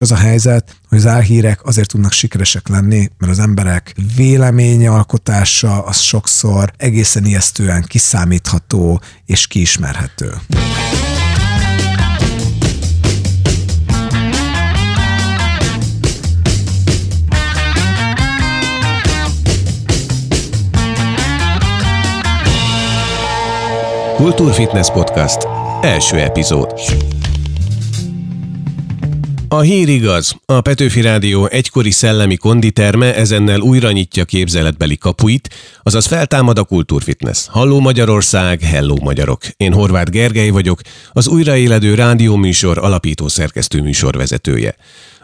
[0.00, 5.98] Az a helyzet, hogy az álhírek azért tudnak sikeresek lenni, mert az emberek véleményalkotása az
[5.98, 10.32] sokszor egészen ijesztően kiszámítható és kiismerhető.
[24.16, 25.46] Kultúrfitness Podcast.
[25.82, 26.72] Első epizód.
[29.50, 30.36] A hír igaz.
[30.44, 37.46] A Petőfi Rádió egykori szellemi konditerme ezennel újra nyitja képzeletbeli kapuit, azaz feltámad a kultúrfitness.
[37.48, 39.42] Halló Magyarország, hello magyarok.
[39.56, 40.80] Én Horváth Gergely vagyok,
[41.12, 44.76] az újraéledő rádióműsor alapító szerkesztő műsorvezetője.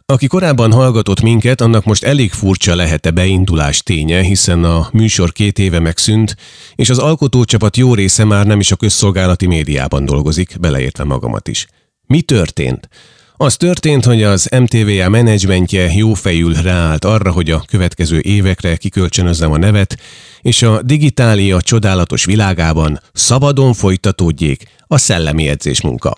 [0.07, 5.59] Aki korábban hallgatott minket, annak most elég furcsa lehet-e beindulás ténye, hiszen a műsor két
[5.59, 6.37] éve megszűnt,
[6.75, 11.67] és az alkotócsapat jó része már nem is a közszolgálati médiában dolgozik, beleértve magamat is.
[12.07, 12.89] Mi történt?
[13.37, 19.59] Az történt, hogy az MTVA menedzsmentje jófejül ráállt arra, hogy a következő évekre kikölcsönözzem a
[19.59, 19.97] nevet,
[20.41, 26.15] és a digitália csodálatos világában szabadon folytatódjék a szellemi edzés munka.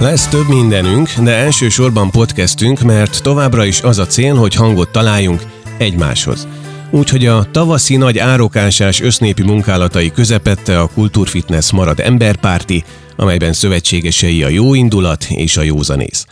[0.00, 5.42] Lesz több mindenünk, de elsősorban podcastünk, mert továbbra is az a cél, hogy hangot találjunk
[5.78, 6.48] egymáshoz.
[6.90, 12.84] Úgyhogy a tavaszi nagy árokásás össznépi munkálatai közepette a Kultúrfitness marad emberpárti,
[13.16, 16.26] amelyben szövetségesei a jó indulat és a józanész.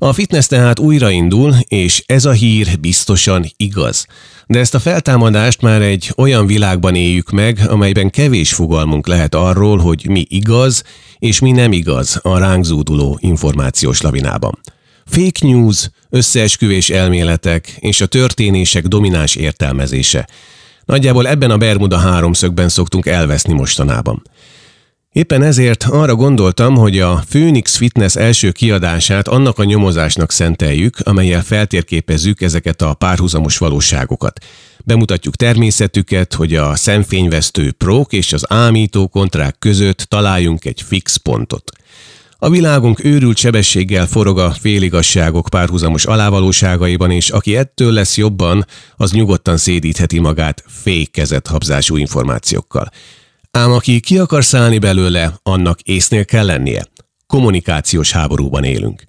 [0.00, 4.06] A fitness tehát újraindul, és ez a hír biztosan igaz.
[4.46, 9.78] De ezt a feltámadást már egy olyan világban éljük meg, amelyben kevés fogalmunk lehet arról,
[9.78, 10.82] hogy mi igaz
[11.18, 14.58] és mi nem igaz a ránk zúduló információs lavinában.
[15.06, 20.28] Fake news, összeesküvés elméletek és a történések domináns értelmezése.
[20.84, 24.22] Nagyjából ebben a Bermuda háromszögben szoktunk elveszni mostanában.
[25.12, 31.42] Éppen ezért arra gondoltam, hogy a Phoenix Fitness első kiadását annak a nyomozásnak szenteljük, amelyel
[31.42, 34.44] feltérképezzük ezeket a párhuzamos valóságokat.
[34.84, 41.70] Bemutatjuk természetüket, hogy a szemfényvesztő prók és az ámító kontrák között találjunk egy fix pontot.
[42.38, 49.12] A világunk őrült sebességgel forog a féligasságok párhuzamos alávalóságaiban, és aki ettől lesz jobban, az
[49.12, 52.90] nyugodtan szédítheti magát fékezett habzású információkkal.
[53.50, 56.86] Ám aki ki akar szállni belőle, annak észnél kell lennie.
[57.26, 59.02] Kommunikációs háborúban élünk.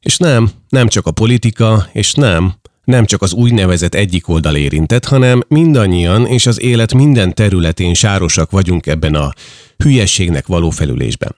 [0.00, 2.54] És nem, nem csak a politika, és nem,
[2.84, 8.50] nem csak az úgynevezett egyik oldal érintett, hanem mindannyian és az élet minden területén sárosak
[8.50, 9.32] vagyunk ebben a
[9.76, 11.36] hülyességnek való felülésben.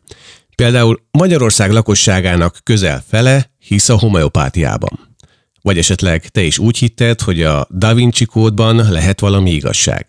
[0.55, 5.17] Például Magyarország lakosságának közel fele hisz a homeopátiában.
[5.63, 10.07] Vagy esetleg te is úgy hitted, hogy a Da Vinci kódban lehet valami igazság.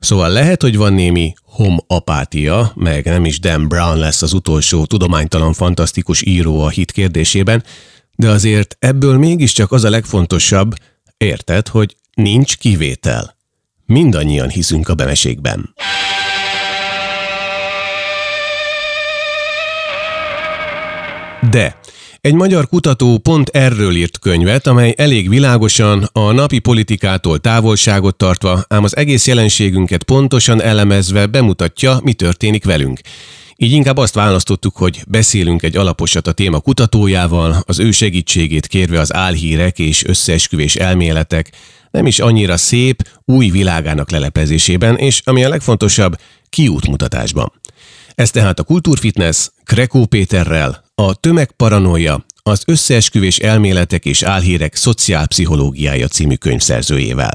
[0.00, 5.52] Szóval lehet, hogy van némi homapátia, meg nem is Dan Brown lesz az utolsó tudománytalan
[5.52, 7.64] fantasztikus író a hit kérdésében,
[8.14, 10.74] de azért ebből mégiscsak az a legfontosabb,
[11.16, 13.36] érted, hogy nincs kivétel.
[13.86, 15.74] Mindannyian hiszünk a bemeségben.
[21.50, 21.78] De
[22.20, 28.64] egy magyar kutató pont erről írt könyvet, amely elég világosan a napi politikától távolságot tartva,
[28.68, 33.00] ám az egész jelenségünket pontosan elemezve bemutatja, mi történik velünk.
[33.56, 39.00] Így inkább azt választottuk, hogy beszélünk egy alaposat a téma kutatójával, az ő segítségét kérve
[39.00, 41.52] az álhírek és összeesküvés elméletek,
[41.90, 46.16] nem is annyira szép, új világának leleplezésében, és ami a legfontosabb,
[46.48, 47.52] kiútmutatásban.
[48.14, 56.34] Ez tehát a Kultúrfitness Krekó Péterrel, a Tömegparanoia, az összeesküvés elméletek és álhírek szociálpszichológiája című
[56.34, 57.34] könyvszerzőjével.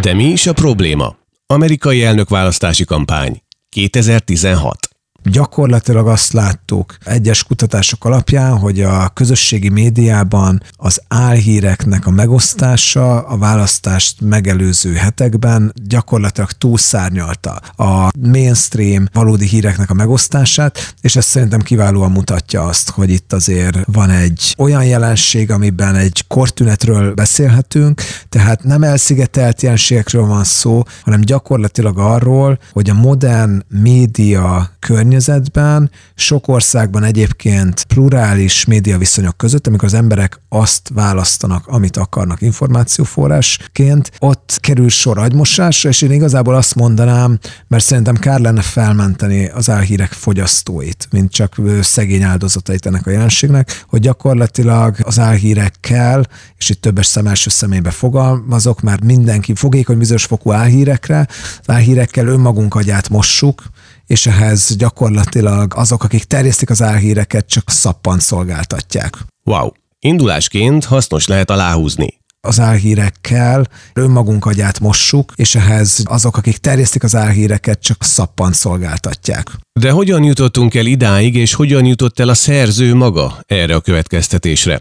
[0.00, 1.16] De mi is a probléma?
[1.46, 4.85] Amerikai elnökválasztási kampány 2016
[5.30, 13.36] Gyakorlatilag azt láttuk egyes kutatások alapján, hogy a közösségi médiában az álhíreknek a megosztása a
[13.36, 22.10] választást megelőző hetekben gyakorlatilag túlszárnyalta a mainstream valódi híreknek a megosztását, és ez szerintem kiválóan
[22.10, 28.82] mutatja azt, hogy itt azért van egy olyan jelenség, amiben egy kortünetről beszélhetünk, tehát nem
[28.82, 34.70] elszigetelt jelenségekről van szó, hanem gyakorlatilag arról, hogy a modern média
[35.16, 42.40] környezetben, sok országban egyébként plurális média viszonyok között, amikor az emberek azt választanak, amit akarnak
[42.40, 49.46] információforrásként, ott kerül sor agymosásra, és én igazából azt mondanám, mert szerintem kár lenne felmenteni
[49.46, 56.26] az álhírek fogyasztóit, mint csak szegény áldozatait ennek a jelenségnek, hogy gyakorlatilag az álhírekkel,
[56.56, 61.28] és itt többes szem első személybe fogalmazok, már mindenki fogékony bizonyos fokú álhírekre,
[61.60, 63.62] az álhírekkel önmagunk agyát mossuk,
[64.06, 69.16] és ehhez gyakorlatilag azok, akik terjesztik az álhíreket, csak szappan szolgáltatják.
[69.44, 69.68] Wow!
[69.98, 77.14] Indulásként hasznos lehet aláhúzni az álhírekkel önmagunk agyát mossuk, és ehhez azok, akik terjesztik az
[77.14, 79.50] álhíreket, csak szappan szolgáltatják.
[79.80, 84.80] De hogyan jutottunk el idáig, és hogyan jutott el a szerző maga erre a következtetésre?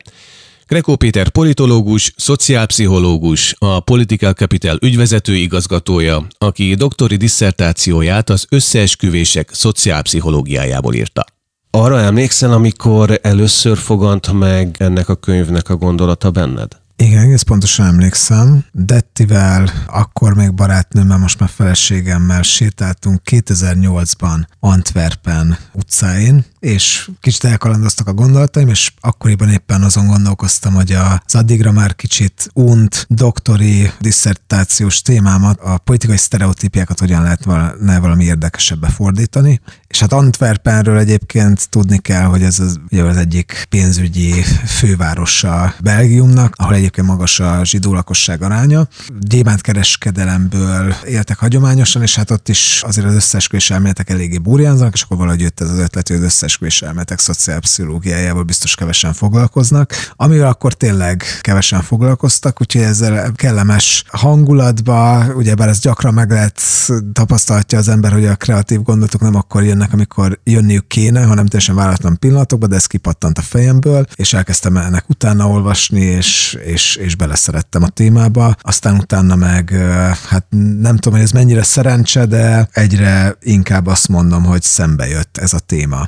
[0.68, 10.94] Grekó Péter politológus, szociálpszichológus, a Political Capital ügyvezető igazgatója, aki doktori disszertációját az összeesküvések szociálpszichológiájából
[10.94, 11.26] írta.
[11.72, 16.84] Arra emlékszel, amikor először fogant meg ennek a könyvnek a gondolata benned?
[16.98, 18.66] Igen, egész pontosan emlékszem.
[18.72, 28.14] Dettivel, akkor még barátnőmmel, most már feleségemmel sétáltunk 2008-ban Antwerpen utcáin, és kicsit elkalandoztak a
[28.14, 35.60] gondolataim, és akkoriban éppen azon gondolkoztam, hogy az addigra már kicsit unt doktori disszertációs témámat,
[35.60, 39.62] a politikai sztereotípiákat hogyan lehetne valami érdekesebbe fordítani.
[39.88, 46.54] És hát Antwerpenről egyébként tudni kell, hogy ez az, ugye az egyik pénzügyi fővárosa Belgiumnak,
[46.58, 48.88] ahol egyébként magas a zsidó lakosság aránya.
[49.62, 55.18] kereskedelemből éltek hagyományosan, és hát ott is azért az összeesküvés elméletek eléggé burjánzanak, és akkor
[55.18, 56.24] valahogy jött ez az ötlet, hogy az
[56.56, 65.26] összeesküvés elméletek szociálpszichológiájával biztos kevesen foglalkoznak, amivel akkor tényleg kevesen foglalkoztak, úgyhogy ezzel kellemes hangulatba,
[65.36, 66.62] ugyebár ez gyakran meg lehet
[67.14, 71.76] tapasztalhatja az ember, hogy a kreatív gondolatok nem akkor jönnek, amikor jönniük kéne, hanem teljesen
[71.76, 77.16] váratlan pillanatokban, de ez kipattant a fejemből, és elkezdtem ennek utána olvasni, és, és, és
[77.16, 78.56] beleszerettem a témába.
[78.62, 79.70] Aztán utána meg,
[80.30, 80.46] hát
[80.80, 85.54] nem tudom, hogy ez mennyire szerencse, de egyre inkább azt mondom, hogy szembe jött ez
[85.54, 86.08] a téma.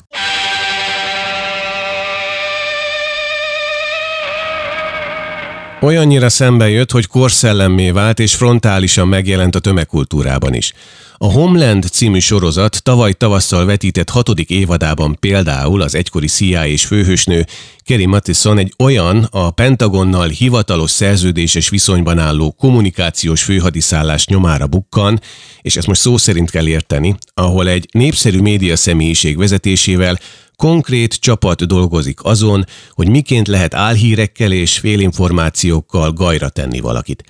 [5.88, 10.74] Olyannyira szembe jött, hogy korszellemmé vált és frontálisan megjelent a tömegkultúrában is.
[11.18, 17.46] A Homeland című sorozat tavaly tavasszal vetített hatodik évadában például az egykori CIA és főhősnő
[17.80, 25.22] Kerry Mattison egy olyan a Pentagonnal hivatalos szerződéses viszonyban álló kommunikációs főhadiszállás nyomára bukkan,
[25.62, 30.20] és ezt most szó szerint kell érteni, ahol egy népszerű média személyiség vezetésével
[30.58, 37.24] konkrét csapat dolgozik azon, hogy miként lehet álhírekkel és félinformációkkal gajra tenni valakit.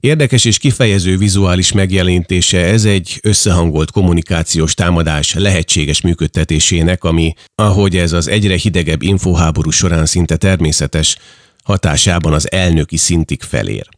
[0.00, 8.12] Érdekes és kifejező vizuális megjelenítése ez egy összehangolt kommunikációs támadás lehetséges működtetésének, ami, ahogy ez
[8.12, 11.16] az egyre hidegebb infoháború során szinte természetes,
[11.64, 13.88] hatásában az elnöki szintig felér.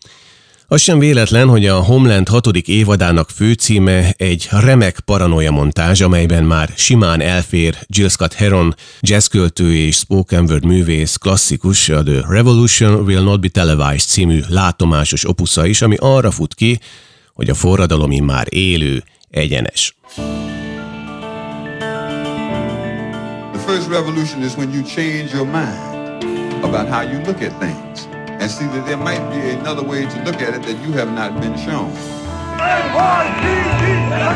[0.73, 6.73] Az sem véletlen, hogy a Homeland hatodik évadának főcíme egy remek paranoia montázs, amelyben már
[6.77, 13.23] simán elfér Jill Scott Heron, jazzköltő és spoken word művész klasszikus, a The Revolution Will
[13.23, 16.79] Not Be Televised című látomásos opusza is, ami arra fut ki,
[17.35, 19.97] hogy a forradalom már élő, egyenes.
[23.53, 26.25] The first revolution is when you change your mind
[26.63, 28.12] about how you look at things.
[28.43, 31.13] And see that there might be another way to look at it that you have
[31.13, 31.93] not been shown.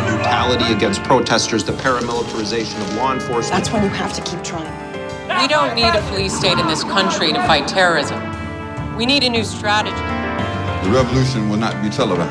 [0.06, 3.50] Brutality against protesters, the paramilitarization of law enforcement.
[3.50, 4.70] That's when you have to keep trying.
[5.42, 8.22] We don't need a police state in this country to fight terrorism.
[8.96, 9.96] We need a new strategy.
[10.86, 12.30] The revolution will not be televised.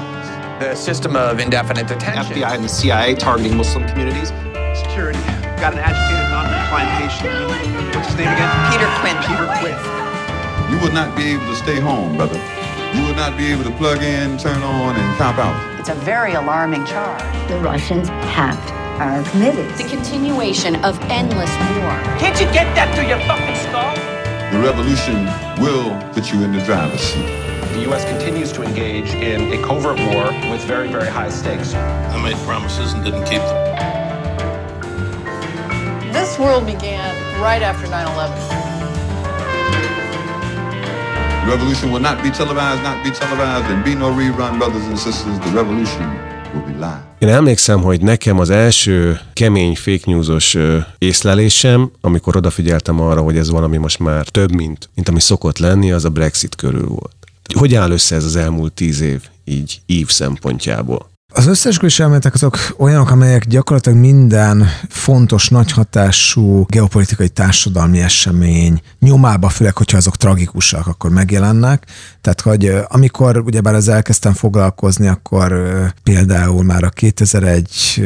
[0.61, 2.37] The system of indefinite detention.
[2.37, 4.29] FBI and the CIA targeting Muslim communities.
[4.79, 5.19] Security.
[5.59, 7.95] Got an agitated, non-compliant patient.
[7.95, 8.71] What's his name again?
[8.71, 9.17] Peter Quinn.
[9.27, 10.04] Peter Quinn.
[10.69, 12.37] You would not be able to stay home, brother.
[12.95, 15.79] You would not be able to plug in, turn on, and cop out.
[15.79, 17.21] It's a very alarming charge.
[17.49, 19.77] The Russians hacked our committees.
[19.77, 21.91] The continuation of endless war.
[22.17, 23.93] Can't you get that through your fucking skull?
[24.51, 25.25] The revolution
[25.61, 27.27] will put you in the driver's seat.
[27.73, 28.05] The U.S.
[28.05, 31.73] continues to engage in a covert war with very, very high stakes.
[31.73, 33.65] I made promises and didn't keep them.
[36.13, 38.64] This world began right after 9 11.
[41.47, 45.37] Revolution will not be televised, not be televised, and be no rerun, brothers and sisters.
[45.39, 46.05] The revolution
[46.53, 47.03] will be live.
[47.19, 50.57] Én emlékszem, hogy nekem az első kemény fake newsos
[50.97, 55.91] észlelésem, amikor odafigyeltem arra, hogy ez valami most már több, mint, mint ami szokott lenni,
[55.91, 57.15] az a Brexit körül volt.
[57.53, 61.09] Hogy áll össze ez az elmúlt tíz év így ív szempontjából?
[61.37, 69.77] Az összeesküvés elméletek azok olyanok, amelyek gyakorlatilag minden fontos, nagyhatású geopolitikai társadalmi esemény nyomába, főleg,
[69.77, 71.85] hogyha azok tragikusak, akkor megjelennek.
[72.21, 75.53] Tehát, hogy amikor ugyebár az elkezdtem foglalkozni, akkor
[76.03, 78.01] például már a 2001.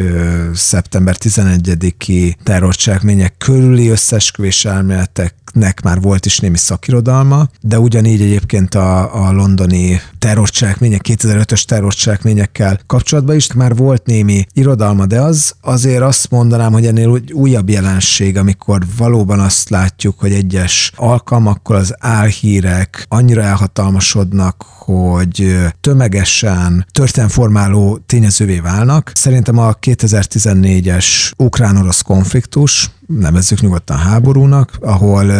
[0.54, 8.76] szeptember 11-i terrorcselekmények körüli összeesküvés elméletek nek már volt is némi szakirodalma, de ugyanígy egyébként
[8.76, 16.02] a, a londoni terrorcselekmények, 2005-ös terrorcselekményekkel kapcsolatban is már volt némi irodalma, de az azért
[16.02, 23.06] azt mondanám, hogy ennél újabb jelenség, amikor valóban azt látjuk, hogy egyes alkalmakkor az álhírek
[23.08, 29.12] annyira elhatalmasodnak, hogy tömegesen történelmformáló tényezővé válnak.
[29.14, 35.32] Szerintem a 2014-es ukrán-orosz konfliktus, nevezzük nyugodtan háborúnak, ahol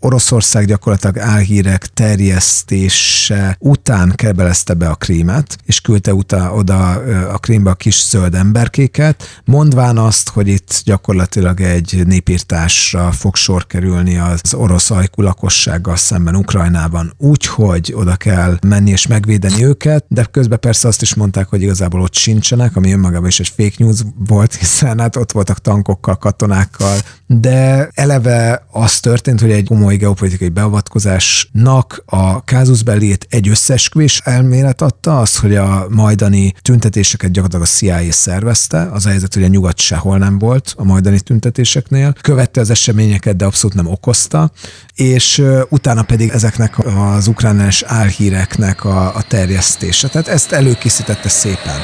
[0.00, 6.90] Oroszország gyakorlatilag álhírek terjesztése után kebelezte be a krímet, és küldte utána oda
[7.32, 13.66] a krímbe a kis zöld emberkéket, mondván azt, hogy itt gyakorlatilag egy népírtásra fog sor
[13.66, 20.04] kerülni az orosz ajkú lakossággal szemben Ukrajnában, úgy, hogy oda kell menni és megvédeni őket,
[20.08, 23.74] de közben persze azt is mondták, hogy igazából ott sincsenek, ami önmagában is egy fake
[23.78, 29.96] news volt, hiszen hát ott voltak tankokkal, katonákkal, de eleve az történt, hogy egy komoly
[29.96, 37.76] geopolitikai beavatkozásnak a kázusbeliét egy összesküvés elmélet adta, az, hogy a majdani tüntetéseket gyakorlatilag a
[37.76, 42.60] CIA szervezte, az a helyzet, hogy a nyugat sehol nem volt a majdani tüntetéseknél, követte
[42.60, 44.50] az eseményeket, de abszolút nem okozta,
[44.94, 50.08] és utána pedig ezeknek az ukránás álhíreknek a, a terjesztése.
[50.08, 51.80] Tehát ezt előkészítette szépen.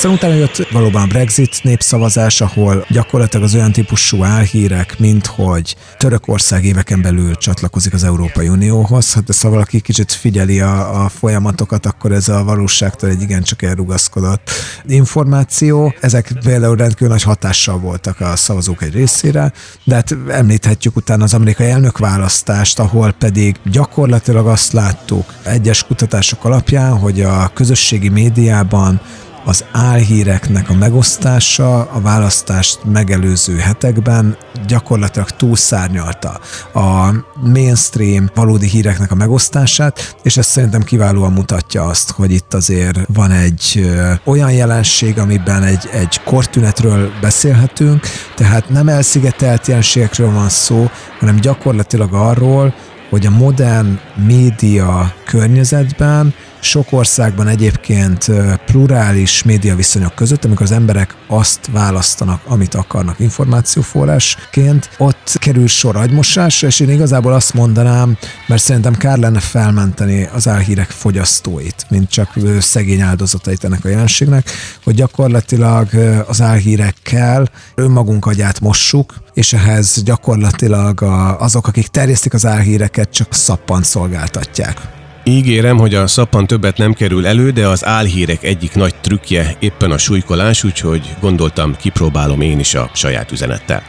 [0.00, 5.76] Aztán utána jött valóban a Brexit népszavazás, ahol gyakorlatilag az olyan típusú álhírek, mint hogy
[5.96, 9.14] Törökország éveken belül csatlakozik az Európai Unióhoz.
[9.14, 13.62] Hát de szóval aki kicsit figyeli a, a folyamatokat, akkor ez a valóságtól egy igencsak
[13.62, 14.50] elrugaszkodott
[14.86, 15.94] információ.
[16.00, 19.52] Ezek például rendkívül nagy hatással voltak a szavazók egy részére,
[19.84, 26.98] de hát említhetjük utána az amerikai elnökválasztást, ahol pedig gyakorlatilag azt láttuk egyes kutatások alapján,
[26.98, 29.00] hogy a közösségi médiában
[29.44, 36.40] az álhíreknek a megosztása a választást megelőző hetekben gyakorlatilag túlszárnyalta
[36.74, 42.98] a mainstream valódi híreknek a megosztását, és ez szerintem kiválóan mutatja azt, hogy itt azért
[43.14, 43.90] van egy
[44.24, 48.06] olyan jelenség, amiben egy, egy kortünetről beszélhetünk,
[48.36, 52.74] tehát nem elszigetelt jelenségekről van szó, hanem gyakorlatilag arról,
[53.10, 58.26] hogy a modern média környezetben sok országban egyébként
[58.66, 65.96] plurális média viszonyok között, amikor az emberek azt választanak, amit akarnak információforrásként, ott kerül sor
[65.96, 72.10] agymosásra, és én igazából azt mondanám, mert szerintem kár lenne felmenteni az álhírek fogyasztóit, mint
[72.10, 74.50] csak szegény áldozatait ennek a jelenségnek,
[74.84, 75.88] hogy gyakorlatilag
[76.26, 81.02] az álhírekkel önmagunk agyát mossuk, és ehhez gyakorlatilag
[81.38, 84.98] azok, akik terjesztik az álhíreket, csak szappan szolgáltatják.
[85.24, 89.90] Ígérem, hogy a szappan többet nem kerül elő, de az álhírek egyik nagy trükkje éppen
[89.90, 93.82] a súlykolás, úgyhogy gondoltam, kipróbálom én is a saját üzenettel.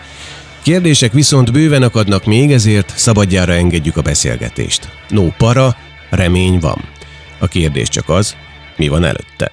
[0.64, 4.90] Kérdések viszont bőven akadnak még, ezért szabadjára engedjük a beszélgetést.
[5.10, 5.76] No para,
[6.10, 6.82] remény van.
[7.40, 8.36] A kérdés csak az,
[8.78, 9.52] mi van előtte.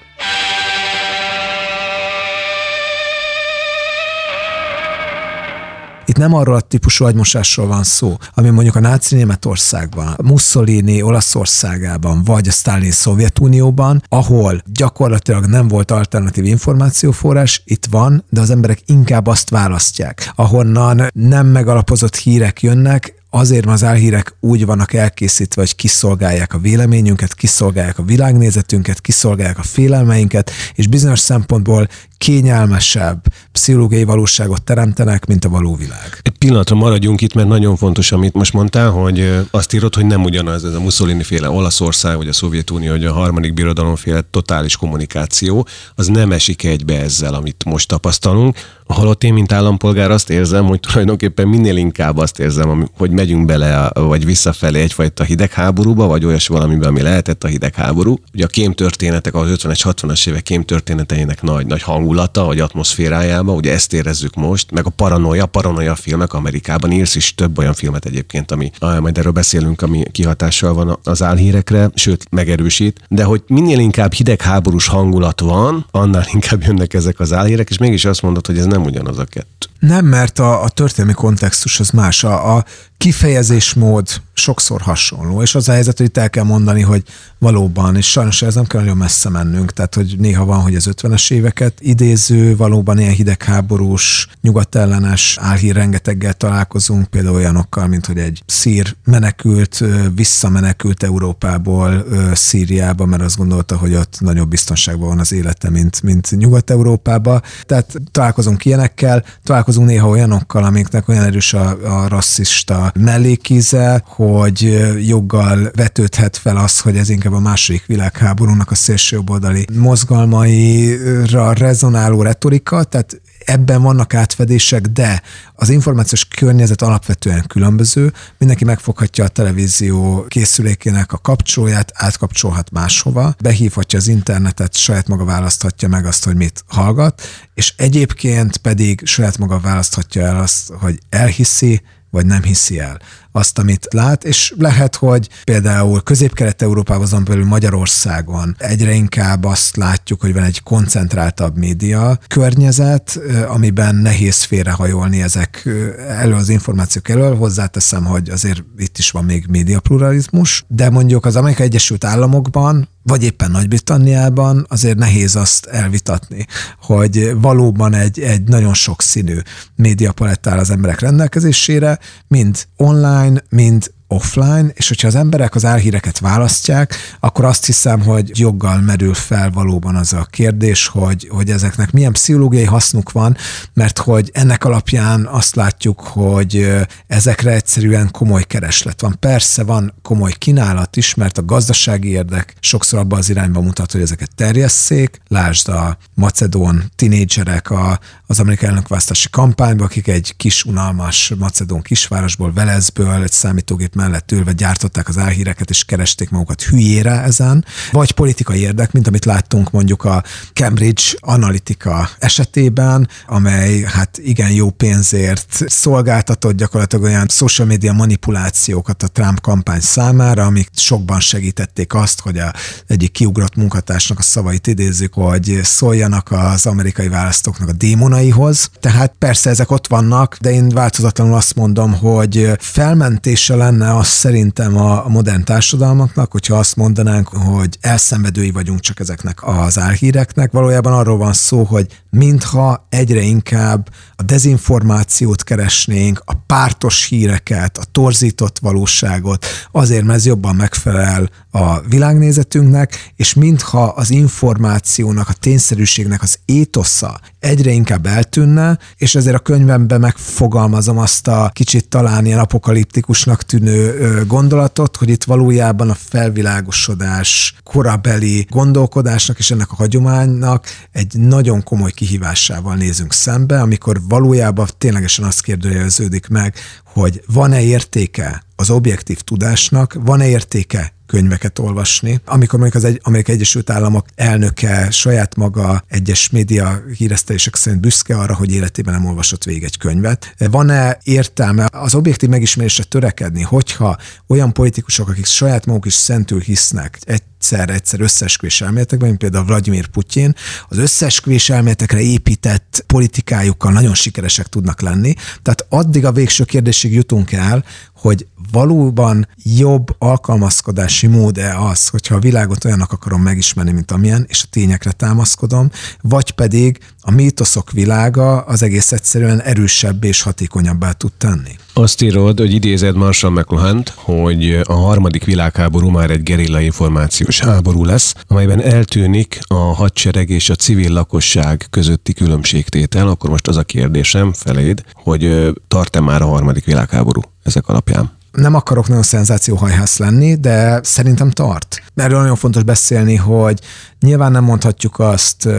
[6.19, 12.47] Nem arról a típusú agymosásról van szó, ami mondjuk a náci Németországban, Mussolini Olaszországában, vagy
[12.47, 19.27] a Stalin Szovjetunióban, ahol gyakorlatilag nem volt alternatív információforrás, itt van, de az emberek inkább
[19.27, 25.75] azt választják, ahonnan nem megalapozott hírek jönnek, azért, mert az álhírek úgy vannak elkészítve, hogy
[25.75, 33.21] kiszolgálják a véleményünket, kiszolgálják a világnézetünket, kiszolgálják a félelmeinket, és bizonyos szempontból kényelmesebb
[33.51, 36.19] pszichológiai valóságot teremtenek, mint a való világ.
[36.21, 40.23] Egy pillanatra maradjunk itt, mert nagyon fontos, amit most mondtál, hogy azt írod, hogy nem
[40.23, 44.77] ugyanaz ez a Mussolini féle Olaszország, vagy a Szovjetunió, vagy a harmadik birodalom féle totális
[44.77, 48.57] kommunikáció, az nem esik egybe ezzel, amit most tapasztalunk.
[48.93, 53.91] Holott én, mint állampolgár azt érzem, hogy tulajdonképpen minél inkább azt érzem, hogy megyünk bele,
[53.93, 58.19] vagy visszafelé egyfajta hidegháborúba, vagy olyas valamiben, ami lehetett a hidegháború.
[58.33, 63.93] Ugye a kémtörténetek, az 50-es, 60-as évek kémtörténeteinek nagy, nagy hangulata, vagy atmoszférájába, ugye ezt
[63.93, 68.71] érezzük most, meg a paranoia, paranoia filmek Amerikában, írsz is több olyan filmet egyébként, ami,
[68.99, 74.87] majd erről beszélünk, ami kihatással van az álhírekre, sőt megerősít, de hogy minél inkább hidegháborús
[74.87, 78.77] hangulat van, annál inkább jönnek ezek az álhírek, és mégis azt mondod, hogy ez nem
[78.85, 79.68] ugyanaz a kettő.
[79.79, 82.23] Nem, mert a, a történelmi kontextus az más.
[82.23, 82.65] A, a
[82.99, 87.03] kifejezésmód sokszor hasonló, és az a helyzet, hogy itt el kell mondani, hogy
[87.37, 90.89] valóban, és sajnos ez nem kell nagyon messze mennünk, tehát hogy néha van, hogy az
[90.91, 98.43] 50-es éveket idéző, valóban ilyen hidegháborús, nyugatellenes álhír rengeteggel találkozunk, például olyanokkal, mint hogy egy
[98.45, 99.83] szír menekült,
[100.15, 106.31] visszamenekült Európából Szíriába, mert azt gondolta, hogy ott nagyobb biztonságban van az élete, mint, mint
[106.31, 107.41] Nyugat-Európába.
[107.65, 115.71] Tehát találkozunk ilyenekkel, találkozunk néha olyanokkal, amiknek olyan erős a, a rasszista mellékíze, hogy joggal
[115.75, 123.21] vetődhet fel az, hogy ez inkább a második világháborúnak a szélsőjobboldali mozgalmaira rezonáló retorika, tehát
[123.45, 125.21] ebben vannak átfedések, de
[125.53, 133.99] az információs környezet alapvetően különböző, mindenki megfoghatja a televízió készülékének a kapcsolóját, átkapcsolhat máshova, behívhatja
[133.99, 137.21] az internetet, saját maga választhatja meg azt, hogy mit hallgat,
[137.53, 141.81] és egyébként pedig saját maga választhatja el azt, hogy elhiszi,
[142.11, 142.99] vagy nem hiszi el
[143.39, 150.21] azt, amit lát, és lehet, hogy például közép-kelet-európában, azon belül Magyarországon egyre inkább azt látjuk,
[150.21, 155.69] hogy van egy koncentráltabb média környezet, amiben nehéz félrehajolni ezek
[156.07, 157.35] elő az információk elől.
[157.35, 163.23] Hozzáteszem, hogy azért itt is van még médiapluralizmus, de mondjuk az Amerikai Egyesült Államokban vagy
[163.23, 166.45] éppen Nagy-Britanniában azért nehéz azt elvitatni,
[166.81, 169.37] hogy valóban egy, egy nagyon sokszínű
[169.75, 176.19] médiapalett áll az emberek rendelkezésére, mind online, mind offline, és hogyha az emberek az álhíreket
[176.19, 181.91] választják, akkor azt hiszem, hogy joggal merül fel valóban az a kérdés, hogy, hogy ezeknek
[181.91, 183.37] milyen pszichológiai hasznuk van,
[183.73, 186.69] mert hogy ennek alapján azt látjuk, hogy
[187.07, 189.15] ezekre egyszerűen komoly kereslet van.
[189.19, 194.01] Persze van komoly kínálat is, mert a gazdasági érdek sokszor abban az irányba mutat, hogy
[194.01, 195.21] ezeket terjesszék.
[195.27, 197.99] Lásd a macedón tinédzserek a,
[198.31, 204.51] az amerikai elnökválasztási kampányban, akik egy kis unalmas macedón kisvárosból, Velezből, egy számítógép mellett ülve
[204.51, 210.03] gyártották az álhíreket, és keresték magukat hülyére ezen, vagy politikai érdek, mint amit láttunk mondjuk
[210.03, 219.03] a Cambridge Analytica esetében, amely hát igen jó pénzért szolgáltatott gyakorlatilag olyan social media manipulációkat
[219.03, 222.53] a Trump kampány számára, amik sokban segítették azt, hogy a
[222.87, 227.73] egyik kiugrott munkatársnak a szavait idézzük, hogy szóljanak az amerikai választóknak a
[228.19, 228.69] démonaihoz.
[228.79, 234.77] Tehát persze ezek ott vannak, de én változatlanul azt mondom, hogy felmentése lenne az szerintem
[234.77, 241.17] a modern társadalmaknak, hogyha azt mondanánk, hogy elszenvedői vagyunk csak ezeknek az álhíreknek, valójában arról
[241.17, 249.45] van szó, hogy mintha egyre inkább a dezinformációt keresnénk, a pártos híreket, a torzított valóságot,
[249.71, 257.19] azért, mert ez jobban megfelel a világnézetünknek, és mintha az információnak, a tényszerűségnek az étosza
[257.39, 264.23] egyre inkább eltűnne, és ezért a könyvemben megfogalmazom azt a kicsit talán ilyen apokaliptikusnak tűnő
[264.27, 271.91] gondolatot, hogy itt valójában a felvilágosodás korabeli gondolkodásnak és ennek a hagyománynak egy nagyon komoly
[271.99, 276.55] kihívásával nézünk szembe, amikor valójában ténylegesen azt kérdőjeleződik meg,
[276.93, 282.21] hogy van-e értéke az objektív tudásnak, van-e értéke könyveket olvasni.
[282.25, 288.17] Amikor mondjuk az egy, Amerikai Egyesült Államok elnöke saját maga egyes média híresztelések szerint büszke
[288.17, 290.33] arra, hogy életében nem olvasott végig egy könyvet.
[290.37, 293.97] Van-e értelme az objektív megismerésre törekedni, hogyha
[294.27, 299.45] olyan politikusok, akik saját maguk is szentül hisznek, egy egyszer, egyszer összesküvés elméletekben, mint például
[299.45, 300.35] Vladimir Putyin,
[300.67, 305.13] az összesküvés elméletekre épített politikájukkal nagyon sikeresek tudnak lenni.
[305.41, 307.63] Tehát addig a végső kérdésig jutunk el,
[307.95, 314.43] hogy valóban jobb alkalmazkodási mód-e az, hogyha a világot olyannak akarom megismerni, mint amilyen, és
[314.43, 315.69] a tényekre támaszkodom,
[316.01, 321.55] vagy pedig a mítoszok világa az egész egyszerűen erősebb és hatékonyabbá tud tenni.
[321.73, 327.85] Azt írod, hogy idézed Marshall mcluhan hogy a harmadik világháború már egy gerilla információs háború
[327.85, 333.07] lesz, amelyben eltűnik a hadsereg és a civil lakosság közötti különbségtétel.
[333.07, 338.17] Akkor most az a kérdésem feléd, hogy tart-e már a harmadik világháború ezek alapján?
[338.31, 341.83] Nem akarok nagyon szenzációhajhász lenni, de szerintem tart.
[341.95, 343.59] Erről nagyon fontos beszélni, hogy
[343.99, 345.49] nyilván nem mondhatjuk azt,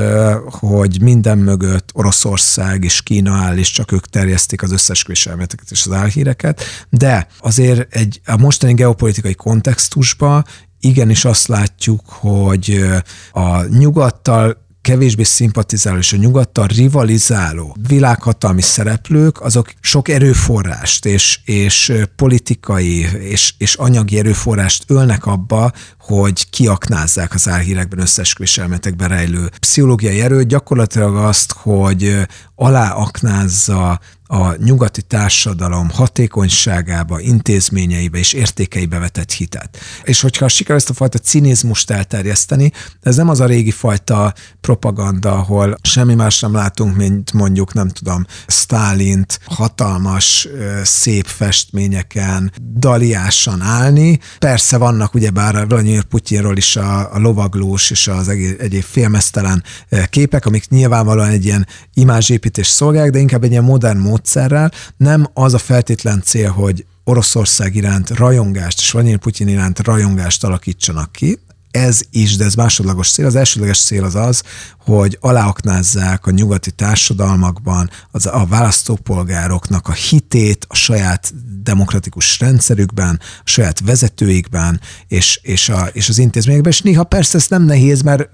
[0.45, 5.87] hogy minden mögött Oroszország és Kína áll, és csak ők terjesztik az összes elméleteket és
[5.87, 10.45] az álhíreket, de azért egy, a mostani geopolitikai kontextusban
[10.81, 12.85] igenis azt látjuk, hogy
[13.33, 21.93] a nyugattal kevésbé szimpatizáló és a nyugattal rivalizáló világhatalmi szereplők, azok sok erőforrást és, és
[22.16, 30.21] politikai és, és anyagi erőforrást ölnek abba, hogy kiaknázzák az álhírekben, összesküvés elméletekben rejlő pszichológiai
[30.21, 32.16] erőt, gyakorlatilag azt, hogy
[32.55, 34.01] aláaknázza
[34.33, 39.79] a nyugati társadalom hatékonyságába, intézményeibe és értékeibe vetett hitet.
[40.03, 45.33] És hogyha sikerül ezt a fajta cinizmust elterjeszteni, ez nem az a régi fajta propaganda,
[45.33, 50.49] ahol semmi más nem látunk, mint mondjuk, nem tudom, Stálint hatalmas,
[50.83, 54.19] szép festményeken, daliásan állni.
[54.38, 59.62] Persze vannak ugyebár Vladimir Putyinról is a, a lovaglós és az egyéb félmeztelen
[60.11, 65.27] képek, amik nyilvánvalóan egy ilyen imázsépítés szolgálják, de inkább egy ilyen modern mód módszerrel, nem
[65.35, 71.39] az a feltétlen cél, hogy Oroszország iránt rajongást és Vladimir Putyin iránt rajongást alakítsanak ki,
[71.71, 73.27] ez is, de ez másodlagos cél.
[73.27, 74.43] Az elsődleges cél az az,
[74.79, 83.43] hogy aláaknázzák a nyugati társadalmakban az, a választópolgároknak a hitét a saját demokratikus rendszerükben, a
[83.45, 88.29] saját vezetőikben és, és, a, és az intézményekben, és néha persze ez nem nehéz, mert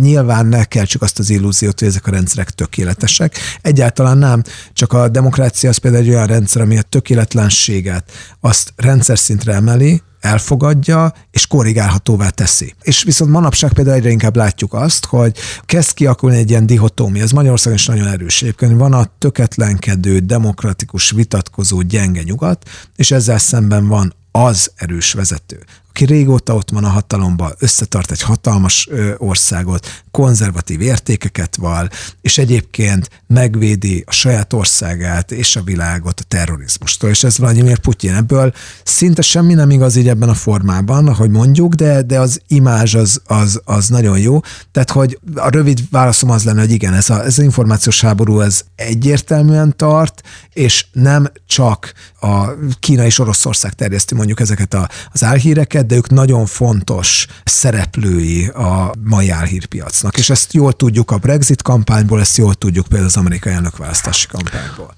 [0.00, 3.38] nyilván ne csak azt az illúziót, hogy ezek a rendszerek tökéletesek.
[3.62, 9.18] Egyáltalán nem, csak a demokrácia az például egy olyan rendszer, ami a tökéletlenséget azt rendszer
[9.18, 12.74] szintre emeli, elfogadja, és korrigálhatóvá teszi.
[12.82, 17.30] És viszont manapság például egyre inkább látjuk azt, hogy kezd kialakulni egy ilyen dihotómia, ez
[17.30, 18.78] Magyarországon is nagyon erős egyébként.
[18.78, 26.04] Van a töketlenkedő, demokratikus, vitatkozó, gyenge nyugat, és ezzel szemben van az erős vezető, aki
[26.04, 31.88] régóta ott van a hatalomban, összetart egy hatalmas országot, konzervatív értékeket val,
[32.20, 37.10] és egyébként megvédi a saját országát és a világot a terrorizmustól.
[37.10, 38.14] És ez Vladimir Putyin.
[38.14, 38.52] Ebből
[38.84, 43.20] szinte semmi nem igaz így ebben a formában, ahogy mondjuk, de, de az imázs az,
[43.24, 44.40] az, az nagyon jó.
[44.70, 48.40] Tehát, hogy a rövid válaszom az lenne, hogy igen, ez, a, ez az információs háború
[48.40, 52.46] ez egyértelműen tart, és nem csak a
[52.80, 58.92] Kína és Oroszország terjeszti mondjuk ezeket a, az álhíreket, de ők nagyon fontos szereplői a
[59.04, 60.18] mai álhírpiacnak.
[60.18, 64.94] És ezt jól tudjuk a Brexit kampányból, ezt jól tudjuk például az amerikai elnökválasztási kampányból.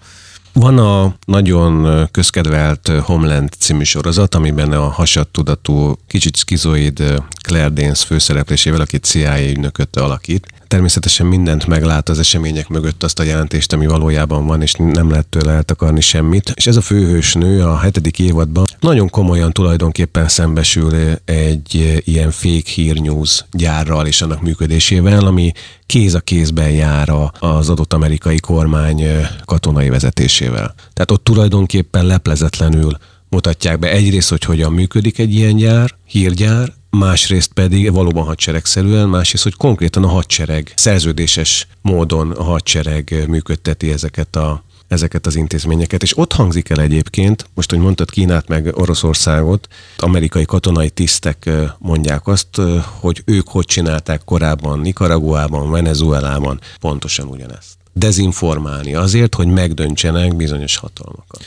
[0.52, 8.80] Van a nagyon közkedvelt Homeland című sorozat, amiben a hasadtudatú, kicsit skizoid Claire Danes főszereplésével,
[8.80, 14.46] aki CIA ügynököt alakít, természetesen mindent meglát az események mögött azt a jelentést, ami valójában
[14.46, 16.52] van, és nem lehet tőle eltakarni semmit.
[16.54, 23.00] És ez a főhősnő a hetedik évadban nagyon komolyan tulajdonképpen szembesül egy ilyen fake hír
[23.00, 25.52] news gyárral és annak működésével, ami
[25.86, 29.04] kéz a kézben jár az adott amerikai kormány
[29.44, 30.74] katonai vezetésével.
[30.92, 32.96] Tehát ott tulajdonképpen leplezetlenül
[33.28, 39.42] mutatják be egyrészt, hogy hogyan működik egy ilyen gyár, hírgyár, másrészt pedig valóban hadseregszerűen, másrészt,
[39.44, 46.02] hogy konkrétan a hadsereg szerződéses módon a hadsereg működteti ezeket a ezeket az intézményeket.
[46.02, 52.26] És ott hangzik el egyébként, most, hogy mondtad Kínát meg Oroszországot, amerikai katonai tisztek mondják
[52.26, 52.60] azt,
[53.00, 57.72] hogy ők hogy csinálták korábban Nicaraguában, Venezuelában pontosan ugyanezt.
[57.92, 61.44] Dezinformálni azért, hogy megdöntsenek bizonyos hatalmakat.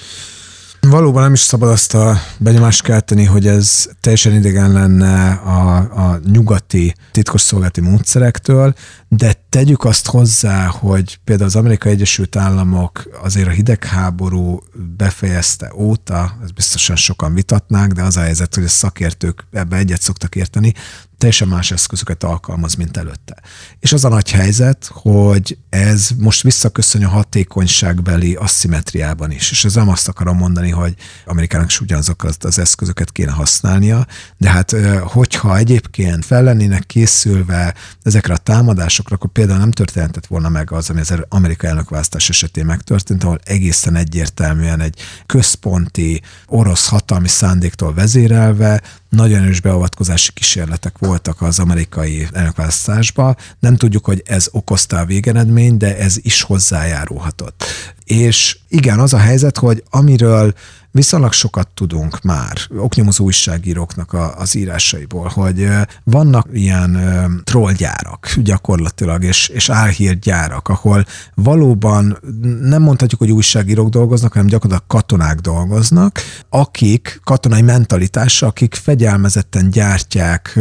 [0.89, 6.19] Valóban nem is szabad azt a benyomást kelteni, hogy ez teljesen idegen lenne a, a
[6.31, 8.73] nyugati titkosszolgálati módszerektől,
[9.07, 14.63] de tegyük azt hozzá, hogy például az Amerikai Egyesült Államok azért a hidegháború
[14.97, 20.01] befejezte óta, ez biztosan sokan vitatnák, de az a helyzet, hogy a szakértők ebbe egyet
[20.01, 20.73] szoktak érteni,
[21.17, 23.35] teljesen más eszközöket alkalmaz, mint előtte.
[23.79, 29.51] És az a nagy helyzet, hogy ez most visszaköszön a hatékonyságbeli asszimetriában is.
[29.51, 34.49] És ez nem azt akarom mondani, hogy Amerikának is ugyanazokat az eszközöket kéne használnia, de
[34.49, 40.71] hát hogyha egyébként fel lennének készülve ezekre a támadásokra, akkor például nem történhetett volna meg
[40.71, 47.93] az, ami az amerikai elnökválasztás esetén megtörtént, ahol egészen egyértelműen egy központi orosz hatalmi szándéktól
[47.93, 53.35] vezérelve nagyon erős beavatkozási kísérletek voltak az amerikai elnökválasztásba.
[53.59, 57.63] Nem tudjuk, hogy ez okozta a végeredmény, de ez is hozzájárulhatott.
[58.05, 60.53] És igen, az a helyzet, hogy amiről
[60.91, 65.67] viszonylag sokat tudunk már oknyomozó újságíróknak a, az írásaiból, hogy
[66.03, 66.99] vannak ilyen
[67.43, 72.17] trollgyárak gyakorlatilag, és, és álhírgyárak, ahol valóban
[72.61, 76.19] nem mondhatjuk, hogy újságírók dolgoznak, hanem gyakorlatilag katonák dolgoznak,
[76.49, 80.59] akik katonai mentalitása, akik fegyelmezetten gyártják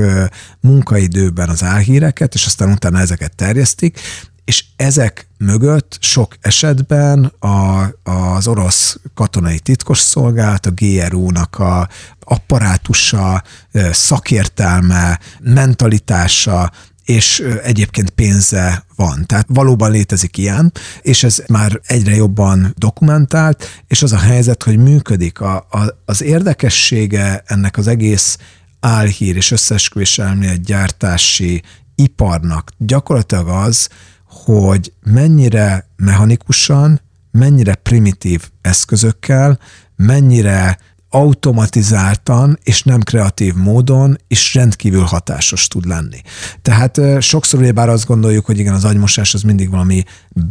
[0.61, 4.01] munkaidőben az álhíreket, és aztán utána ezeket terjesztik,
[4.47, 11.89] és ezek mögött sok esetben a, az orosz katonai titkosszolgálat, a GRU-nak a
[12.21, 13.43] apparátusa,
[13.93, 16.73] szakértelme, mentalitása,
[17.05, 19.27] és egyébként pénze van.
[19.27, 24.79] Tehát valóban létezik ilyen, és ez már egyre jobban dokumentált, és az a helyzet, hogy
[24.79, 25.41] működik.
[25.41, 28.39] A, a, az érdekessége ennek az egész
[28.81, 31.63] álhír és összesküvés elmélet gyártási
[31.95, 33.89] iparnak gyakorlatilag az,
[34.45, 39.59] hogy mennyire mechanikusan, mennyire primitív eszközökkel,
[39.97, 46.21] mennyire automatizáltan és nem kreatív módon is rendkívül hatásos tud lenni.
[46.63, 50.03] Tehát sokszor ugye bár azt gondoljuk, hogy igen, az agymosás az mindig valami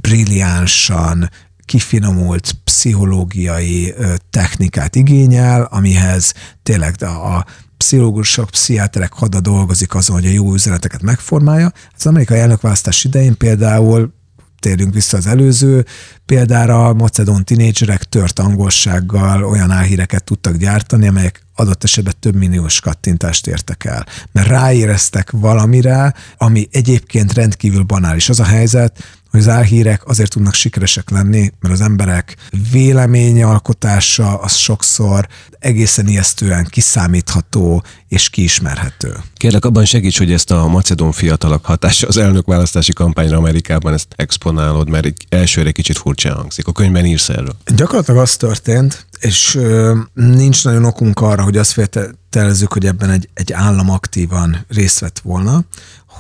[0.02, 1.30] brilliánsan,
[1.66, 3.94] kifinomult pszichológiai
[4.30, 7.46] technikát igényel, amihez tényleg a, a
[7.78, 11.72] pszichológusok, pszichiáterek hada dolgozik azon, hogy a jó üzeneteket megformálja.
[11.98, 14.14] Az amerikai elnökválasztás idején például
[14.60, 15.86] térjünk vissza az előző
[16.26, 22.80] példára, a macedón tinédzserek tört angolsággal olyan álhíreket tudtak gyártani, amelyek adott esetben több milliós
[22.80, 24.06] kattintást értek el.
[24.32, 28.30] Mert ráéreztek valamire, ami egyébként rendkívül banális.
[28.30, 29.04] Az a helyzet,
[29.36, 32.36] hogy az álhírek azért tudnak sikeresek lenni, mert az emberek
[32.72, 35.28] véleményalkotása az sokszor
[35.60, 39.18] egészen ijesztően kiszámítható és kiismerhető.
[39.34, 44.90] Kérlek, abban segíts, hogy ezt a macedón fiatalok hatása az elnökválasztási kampányra Amerikában ezt exponálod,
[44.90, 46.68] mert egy elsőre kicsit furcsa hangzik.
[46.68, 47.56] A könyvben írsz erről.
[47.76, 53.30] Gyakorlatilag az történt, és ö, nincs nagyon okunk arra, hogy azt feltételezzük, hogy ebben egy,
[53.34, 55.66] egy állam aktívan részt vett volna,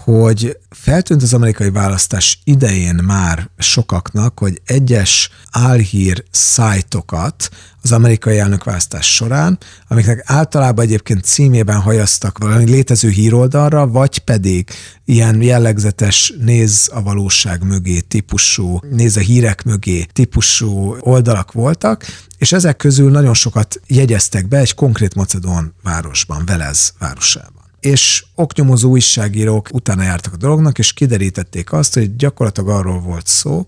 [0.05, 7.49] hogy feltűnt az amerikai választás idején már sokaknak, hogy egyes álhír szájtokat
[7.81, 14.69] az amerikai elnökválasztás során, amiknek általában egyébként címében hajaztak valami létező híroldalra, vagy pedig
[15.05, 22.05] ilyen jellegzetes néz a valóság mögé típusú, néz a hírek mögé típusú oldalak voltak,
[22.37, 28.89] és ezek közül nagyon sokat jegyeztek be egy konkrét macedón városban, Velez városában és oknyomozó
[28.89, 33.67] újságírók utána jártak a dolognak, és kiderítették azt, hogy gyakorlatilag arról volt szó,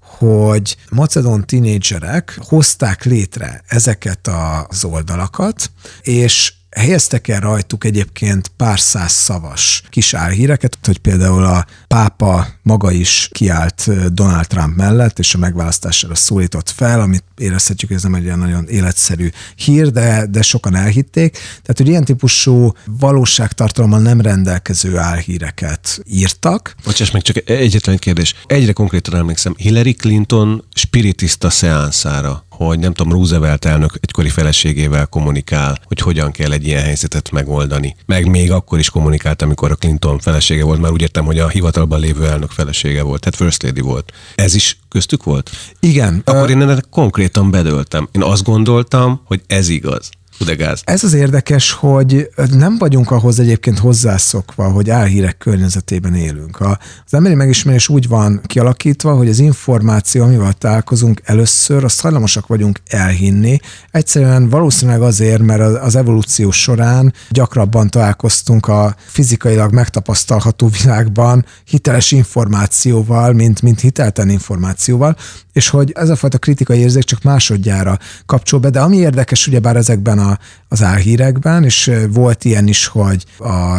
[0.00, 4.30] hogy macedón tinédzserek hozták létre ezeket
[4.68, 5.70] az oldalakat,
[6.02, 12.90] és helyeztek el rajtuk egyébként pár száz szavas kis álhíreket, hogy például a pápa maga
[12.90, 18.24] is kiállt Donald Trump mellett, és a megválasztására szólított fel, amit érezhetjük, ez nem egy
[18.24, 21.32] olyan nagyon életszerű hír, de, de sokan elhitték.
[21.32, 26.74] Tehát, hogy ilyen típusú valóságtartalommal nem rendelkező álhíreket írtak.
[26.84, 28.34] Bocsáss meg, csak egyetlen kérdés.
[28.46, 35.78] Egyre konkrétan emlékszem, Hillary Clinton spiritista szeánszára hogy nem tudom, Roosevelt elnök egykori feleségével kommunikál,
[35.84, 37.96] hogy hogyan kell egy ilyen helyzetet megoldani.
[38.06, 41.48] Meg még akkor is kommunikált, amikor a Clinton felesége volt, már úgy értem, hogy a
[41.48, 44.12] hivatalban lévő elnök felesége volt, tehát First Lady volt.
[44.34, 45.50] Ez is köztük volt?
[45.80, 46.22] Igen.
[46.24, 48.08] Akkor én ennek konkrétan bedöltem.
[48.12, 50.10] Én azt gondoltam, hogy ez igaz.
[50.40, 50.82] Udegáz.
[50.84, 56.60] Ez az érdekes, hogy nem vagyunk ahhoz egyébként hozzászokva, hogy álhírek környezetében élünk.
[56.60, 62.80] Az emberi megismerés úgy van kialakítva, hogy az információ, amivel találkozunk először, azt hajlamosak vagyunk
[62.86, 63.58] elhinni.
[63.90, 73.32] Egyszerűen valószínűleg azért, mert az evolúció során gyakrabban találkoztunk a fizikailag megtapasztalható világban hiteles információval,
[73.32, 75.16] mint, mint hitelten információval,
[75.54, 79.76] és hogy ez a fajta kritikai érzék csak másodjára kapcsol be, de ami érdekes ugyebár
[79.76, 80.38] ezekben a,
[80.68, 83.78] az álhírekben, és volt ilyen is, hogy a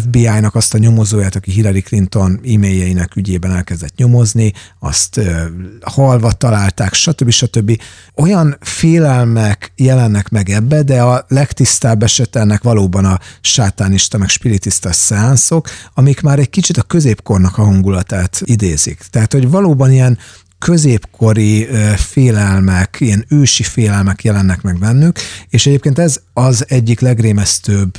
[0.00, 5.44] FBI-nak azt a nyomozóját, aki Hillary Clinton e-mailjeinek ügyében elkezdett nyomozni, azt ö,
[5.80, 7.30] halva találták, stb.
[7.30, 7.80] stb.
[8.14, 14.92] Olyan félelmek jelennek meg ebbe, de a legtisztább eset ennek valóban a sátánista, meg spiritista
[14.92, 19.00] szeánszok, amik már egy kicsit a középkornak a hangulatát idézik.
[19.10, 20.18] Tehát, hogy valóban ilyen
[20.66, 27.92] középkori félelmek, ilyen ősi félelmek jelennek meg bennük, és egyébként ez az egyik legrémesztőbb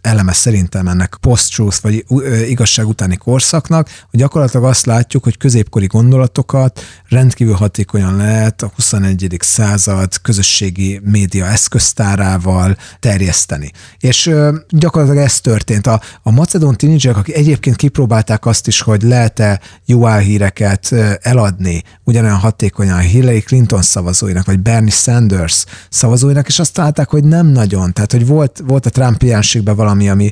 [0.00, 2.04] eleme szerintem ennek post-truth, vagy
[2.48, 9.36] igazság utáni korszaknak, hogy gyakorlatilag azt látjuk, hogy középkori gondolatokat rendkívül hatékonyan lehet a 21.
[9.38, 13.72] század közösségi média eszköztárával terjeszteni.
[13.98, 14.30] És
[14.68, 15.86] gyakorlatilag ez történt.
[15.86, 22.36] A, a macedon tínédzserek, akik egyébként kipróbálták azt is, hogy lehet-e jó álhíreket eladni ugyanolyan
[22.36, 27.92] hatékonyan Hillary Clinton szavazóinak, vagy Bernie Sanders szavazóinak, és azt találták, hogy nem nagyon.
[27.92, 29.22] Tehát, hogy volt, volt a Trump
[29.64, 30.30] valami valami, ami,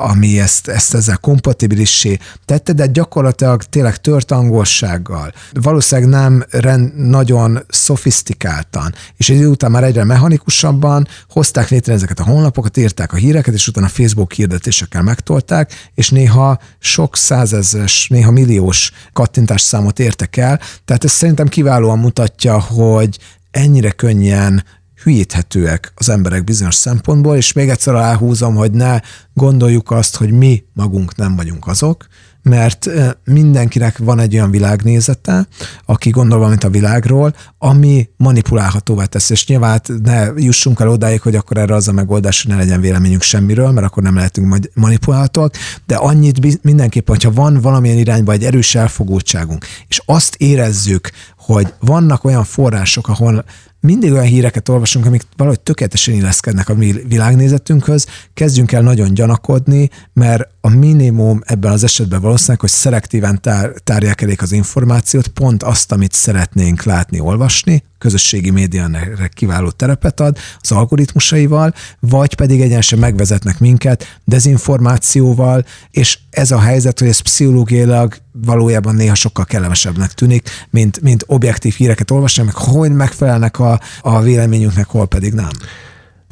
[0.00, 5.32] ami ezt, ezt ezzel kompatibilissé tette, de gyakorlatilag tényleg tört angolsággal.
[5.52, 12.24] Valószínűleg nem rend, nagyon szofisztikáltan, és egy után már egyre mechanikusabban hozták létre ezeket a
[12.24, 18.92] honlapokat, írták a híreket, és utána Facebook hirdetésekkel megtolták, és néha sok százezres, néha milliós
[19.12, 20.60] kattintás számot értek el.
[20.84, 23.18] Tehát ez szerintem kiválóan mutatja, hogy
[23.50, 24.64] ennyire könnyen
[25.02, 29.00] hülyíthetőek az emberek bizonyos szempontból, és még egyszer aláhúzom, hogy ne
[29.34, 32.06] gondoljuk azt, hogy mi magunk nem vagyunk azok,
[32.42, 32.88] mert
[33.24, 35.46] mindenkinek van egy olyan világnézete,
[35.86, 41.34] aki gondol valamit a világról, ami manipulálhatóvá tesz, és nyilván ne jussunk el odáig, hogy
[41.34, 45.54] akkor erre az a megoldás, hogy ne legyen véleményünk semmiről, mert akkor nem lehetünk manipulálhatóak,
[45.86, 52.24] de annyit mindenképpen, hogyha van valamilyen irányba egy erős elfogultságunk, és azt érezzük, hogy vannak
[52.24, 53.44] olyan források, ahol
[53.80, 59.90] mindig olyan híreket olvasunk, amik valahogy tökéletesen illeszkednek a mi világnézetünkhöz, kezdjünk el nagyon gyanakodni,
[60.12, 65.62] mert a minimum ebben az esetben valószínűleg, hogy szelektíven tár, tárják elég az információt, pont
[65.62, 72.98] azt, amit szeretnénk látni, olvasni, közösségi médiának kiváló terepet ad az algoritmusaival, vagy pedig egyenesen
[72.98, 80.48] megvezetnek minket dezinformációval, és ez a helyzet, hogy ez pszichológiailag valójában néha sokkal kellemesebbnek tűnik,
[80.70, 83.67] mint, mint objektív híreket olvasni, meg hogy megfelelnek a,
[84.00, 85.50] a véleményünknek, hol pedig nem.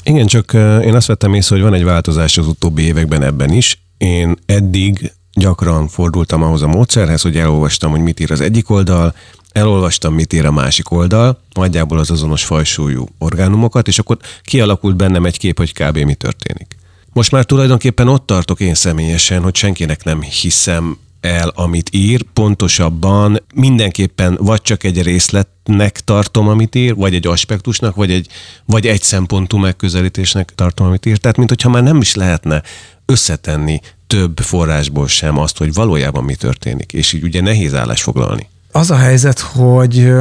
[0.05, 0.53] Igen, csak
[0.85, 3.83] én azt vettem észre, hogy van egy változás az utóbbi években ebben is.
[3.99, 9.15] Én eddig gyakran fordultam ahhoz a módszerhez, hogy elolvastam, hogy mit ír az egyik oldal,
[9.53, 15.25] elolvastam, mit ír a másik oldal, nagyjából az azonos fajsúlyú orgánumokat, és akkor kialakult bennem
[15.25, 15.99] egy kép, hogy kb.
[15.99, 16.77] mi történik.
[17.13, 23.43] Most már tulajdonképpen ott tartok én személyesen, hogy senkinek nem hiszem el, amit ír, pontosabban
[23.55, 28.29] mindenképpen vagy csak egy részletnek tartom, amit ír, vagy egy aspektusnak, vagy egy,
[28.65, 31.19] vagy egy szempontú megközelítésnek tartom, amit ír.
[31.19, 32.63] Tehát, mint hogyha már nem is lehetne
[33.07, 38.49] összetenni több forrásból sem azt, hogy valójában mi történik, és így ugye nehéz állás foglalni.
[38.73, 40.13] Az a helyzet, hogy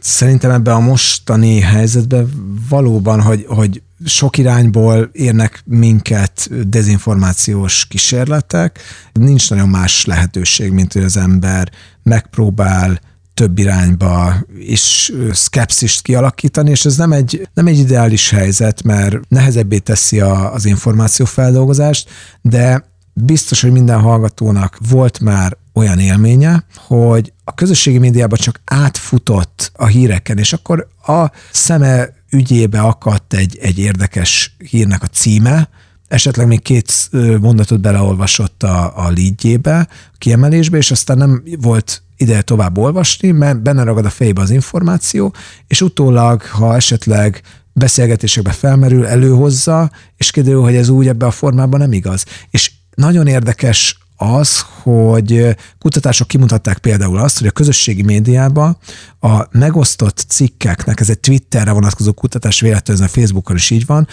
[0.00, 2.30] szerintem ebben a mostani helyzetben
[2.68, 8.80] valóban, hogy, hogy sok irányból érnek minket dezinformációs kísérletek,
[9.12, 11.70] nincs nagyon más lehetőség, mint hogy az ember
[12.02, 13.00] megpróbál
[13.34, 19.78] több irányba és szkepszist kialakítani, és ez nem egy, nem egy ideális helyzet, mert nehezebbé
[19.78, 22.10] teszi a, az információfeldolgozást,
[22.42, 29.70] de biztos, hogy minden hallgatónak volt már olyan élménye, hogy a közösségi médiában csak átfutott
[29.74, 35.68] a híreken, és akkor a szeme ügyébe akadt egy, egy érdekes hírnek a címe,
[36.08, 36.92] esetleg még két
[37.40, 43.62] mondatot beleolvasott a, a lídjébe, a kiemelésbe, és aztán nem volt ide tovább olvasni, mert
[43.62, 45.34] benne ragad a fejbe az információ,
[45.66, 51.80] és utólag, ha esetleg beszélgetésekbe felmerül, előhozza, és kiderül, hogy ez úgy ebbe a formában
[51.80, 52.24] nem igaz.
[52.50, 58.76] És nagyon érdekes az, hogy kutatások kimutatták például azt, hogy a közösségi médiában
[59.20, 64.08] a megosztott cikkeknek, ez egy Twitterre vonatkozó kutatás, véletlenül a Facebookon is így van,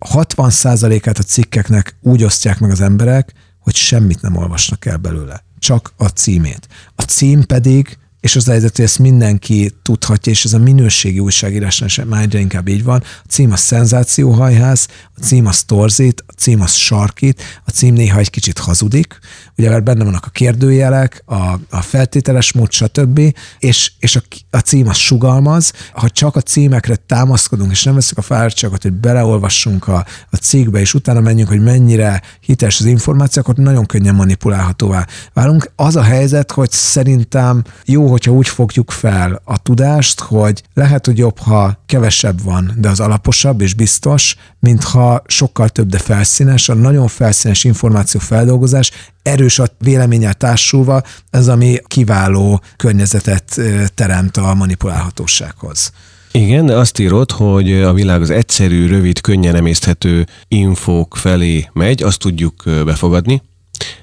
[0.00, 5.92] 60%-át a cikkeknek úgy osztják meg az emberek, hogy semmit nem olvasnak el belőle, csak
[5.96, 6.68] a címét.
[6.96, 11.88] A cím pedig és az helyzet, hogy ezt mindenki tudhatja, és ez a minőségi újságírásnál
[11.88, 13.02] sem egyre inkább így van.
[13.24, 18.18] A cím a szenzációhajház, a cím az torzít, a cím az sarkít, a cím néha
[18.18, 19.18] egy kicsit hazudik,
[19.58, 21.34] ugye mert benne vannak a kérdőjelek, a,
[21.70, 23.20] a feltételes mód, stb.,
[23.58, 25.72] és, és a, a cím az sugalmaz.
[25.92, 30.80] Ha csak a címekre támaszkodunk, és nem veszük a fáradtságot, hogy beleolvassunk a, a cikkbe,
[30.80, 35.70] és utána menjünk, hogy mennyire hiteles az információ, akkor nagyon könnyen manipulálhatóvá válunk.
[35.76, 41.18] Az a helyzet, hogy szerintem jó, hogyha úgy fogjuk fel a tudást, hogy lehet, hogy
[41.18, 46.74] jobb, ha kevesebb van, de az alaposabb és biztos, mintha sokkal több, de felszínes, a
[46.74, 48.90] nagyon felszínes információ feldolgozás
[49.22, 53.60] erős a véleményel társulva, ez ami kiváló környezetet
[53.94, 55.92] teremt a manipulálhatósághoz.
[56.32, 62.02] Igen, de azt írod, hogy a világ az egyszerű, rövid, könnyen emészthető infók felé megy,
[62.02, 63.42] azt tudjuk befogadni.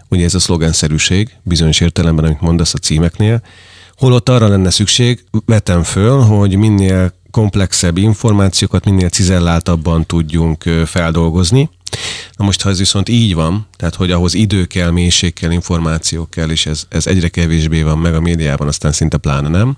[0.07, 3.41] Ugye ez a szlogenszerűség, bizonyos értelemben, amit mondasz a címeknél.
[3.99, 11.69] Holott arra lenne szükség, vetem föl, hogy minél komplexebb információkat minél cizelláltabban tudjunk feldolgozni.
[12.37, 16.27] Na most, ha ez viszont így van, tehát hogy ahhoz idő kell, mélység kell, információ
[16.29, 19.75] kell, és ez, ez egyre kevésbé van meg a médiában, aztán szinte pláne nem,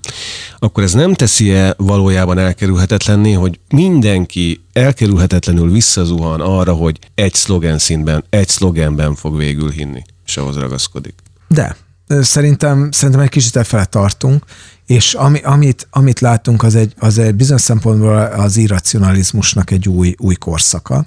[0.58, 8.24] akkor ez nem teszi-e valójában elkerülhetetlenné, hogy mindenki elkerülhetetlenül visszazuhan arra, hogy egy szlogen színben,
[8.30, 11.14] egy szlogenben fog végül hinni, és ahhoz ragaszkodik.
[11.48, 11.76] De,
[12.20, 14.44] szerintem, szerintem egy kicsit efele tartunk,
[14.86, 20.14] és ami, amit, amit látunk, az egy, az egy bizonyos szempontból az irracionalizmusnak egy új,
[20.18, 21.06] új korszaka,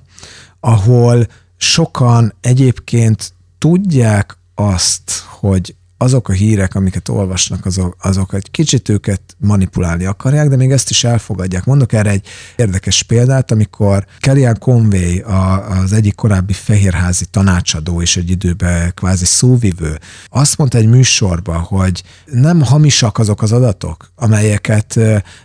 [0.59, 1.27] ahol
[1.57, 5.75] sokan egyébként tudják azt, hogy
[6.05, 10.89] azok a hírek, amiket olvasnak, azok, azok egy kicsit őket manipulálni akarják, de még ezt
[10.89, 11.65] is elfogadják.
[11.65, 18.17] Mondok erre egy érdekes példát, amikor Kellyanne Conway, a, az egyik korábbi fehérházi tanácsadó és
[18.17, 19.99] egy időben kvázi szóvivő,
[20.29, 24.99] azt mondta egy műsorba, hogy nem hamisak azok az adatok, amelyeket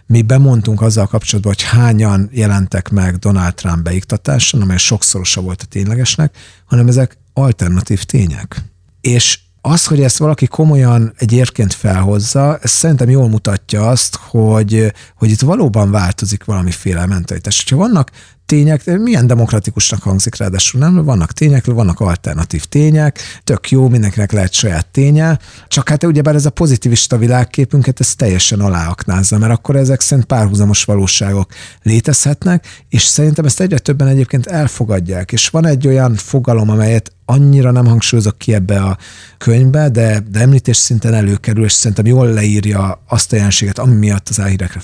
[0.06, 5.66] mi bemondtunk azzal kapcsolatban, hogy hányan jelentek meg Donald Trump beiktatáson, amely sokszorosa volt a
[5.66, 8.64] ténylegesnek, hanem ezek alternatív tények.
[9.00, 14.92] És az, hogy ezt valaki komolyan egy érként felhozza, ez szerintem jól mutatja azt, hogy,
[15.16, 17.64] hogy itt valóban változik valamiféle mentalitás.
[17.70, 18.10] Ha vannak
[18.50, 21.04] tények, milyen demokratikusnak hangzik ráadásul, nem?
[21.04, 25.38] Vannak tények, vannak alternatív tények, tök jó, mindenkinek lehet saját ténye,
[25.68, 30.84] csak hát ugyebár ez a pozitivista világképünket ez teljesen aláaknázza, mert akkor ezek szerint párhuzamos
[30.84, 37.12] valóságok létezhetnek, és szerintem ezt egyre többen egyébként elfogadják, és van egy olyan fogalom, amelyet
[37.24, 38.98] annyira nem hangsúlyozok ki ebbe a
[39.38, 44.28] könyvbe, de, de említés szinten előkerül, és szerintem jól leírja azt a jelenséget, ami miatt
[44.28, 44.80] az álhírekre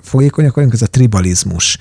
[0.00, 1.78] fogékonyak vagyunk, ez a tribalizmus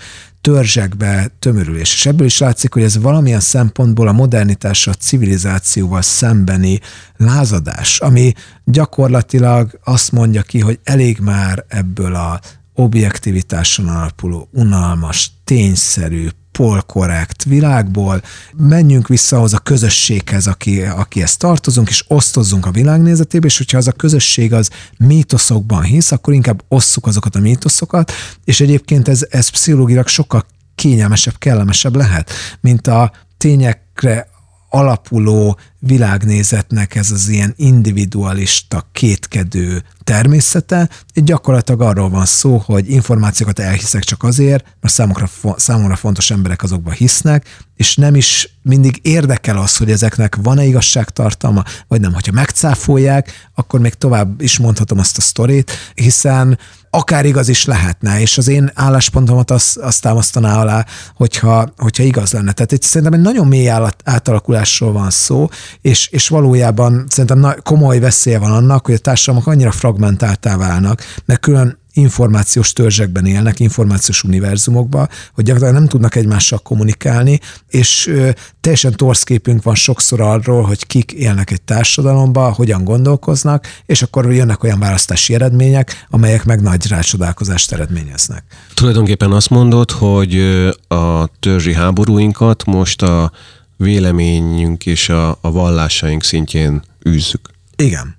[0.47, 1.93] törzsekbe tömörülés.
[1.93, 6.79] És ebből is látszik, hogy ez valamilyen szempontból a modernitás, a civilizációval szembeni
[7.17, 8.33] lázadás, ami
[8.63, 12.39] gyakorlatilag azt mondja ki, hogy elég már ebből a
[12.73, 16.27] objektivitáson alapuló, unalmas, tényszerű,
[16.57, 18.21] polkorrekt világból,
[18.55, 23.77] menjünk vissza ahhoz a közösséghez, aki, aki ezt tartozunk, és osztozzunk a világnézetébe, és hogyha
[23.77, 28.11] az a közösség az mítoszokban hisz, akkor inkább osszuk azokat a mítoszokat,
[28.43, 30.45] és egyébként ez, ez pszichológilag sokkal
[30.75, 32.31] kényelmesebb, kellemesebb lehet,
[32.61, 34.27] mint a tényekre
[34.69, 40.89] alapuló világnézetnek ez az ilyen individualista, kétkedő természete.
[41.13, 46.63] Itt gyakorlatilag arról van szó, hogy információkat elhiszek csak azért, mert számokra, számomra fontos emberek
[46.63, 52.13] azokba hisznek, és nem is mindig érdekel az, hogy ezeknek van-e igazságtartalma, vagy nem.
[52.13, 56.59] Hogyha megcáfolják, akkor még tovább is mondhatom azt a sztorit, hiszen
[56.89, 62.31] akár igaz is lehetne, és az én álláspontomat azt, azt támasztaná alá, hogyha, hogyha igaz
[62.31, 62.51] lenne.
[62.51, 63.69] Tehát itt szerintem egy nagyon mély
[64.03, 65.49] átalakulásról van szó,
[65.81, 71.39] és, és valójában szerintem komoly veszélye van annak, hogy a társadalmak annyira fragmentáltá válnak, mert
[71.39, 78.29] külön információs törzsekben élnek, információs univerzumokban, hogy gyakorlatilag nem tudnak egymással kommunikálni, és ö,
[78.61, 84.33] teljesen torsz képünk van sokszor arról, hogy kik élnek egy társadalomba, hogyan gondolkoznak, és akkor
[84.33, 88.43] jönnek olyan választási eredmények, amelyek meg nagy rácsodálkozást eredményeznek.
[88.73, 90.39] Tulajdonképpen azt mondod, hogy
[90.87, 93.31] a törzsi háborúinkat most a
[93.77, 97.49] véleményünk és a, a vallásaink szintjén űzzük.
[97.75, 98.15] Igen.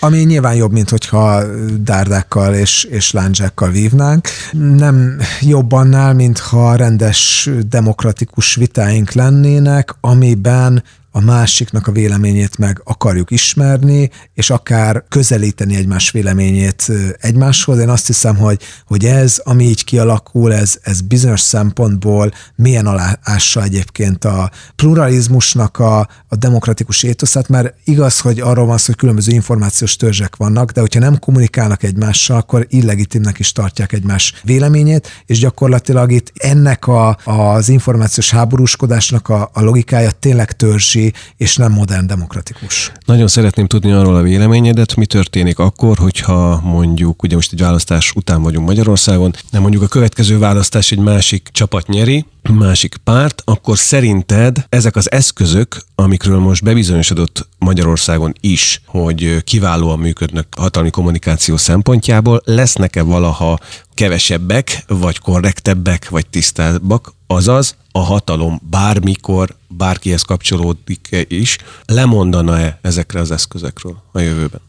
[0.00, 1.42] Ami nyilván jobb, mint hogyha
[1.76, 4.28] dárdákkal és, és láncsákkal vívnánk.
[4.52, 10.82] Nem jobb annál, mintha rendes demokratikus vitáink lennének, amiben
[11.12, 17.78] a másiknak a véleményét meg akarjuk ismerni, és akár közelíteni egymás véleményét egymáshoz.
[17.78, 23.62] Én azt hiszem, hogy, hogy ez, ami így kialakul, ez, ez bizonyos szempontból milyen aláássa
[23.62, 25.98] egyébként a pluralizmusnak a,
[26.28, 30.80] a demokratikus étoszát, mert igaz, hogy arról van szó, hogy különböző információs törzsek vannak, de
[30.80, 37.16] hogyha nem kommunikálnak egymással, akkor illegitimnek is tartják egymás véleményét, és gyakorlatilag itt ennek a,
[37.24, 42.92] az információs háborúskodásnak a, a logikája tényleg törzsi kicsi, és nem modern demokratikus.
[43.04, 48.12] Nagyon szeretném tudni arról a véleményedet, mi történik akkor, hogyha mondjuk, ugye most egy választás
[48.14, 53.78] után vagyunk Magyarországon, nem mondjuk a következő választás egy másik csapat nyeri, másik párt, akkor
[53.78, 62.42] szerinted ezek az eszközök, amikről most bebizonyosodott Magyarországon is, hogy kiválóan működnek hatalmi kommunikáció szempontjából,
[62.44, 63.58] lesznek-e valaha
[63.94, 73.30] kevesebbek, vagy korrektebbek, vagy tisztábbak, azaz a hatalom bármikor, bárkihez kapcsolódik is, lemondana-e ezekre az
[73.30, 74.60] eszközekről a jövőben?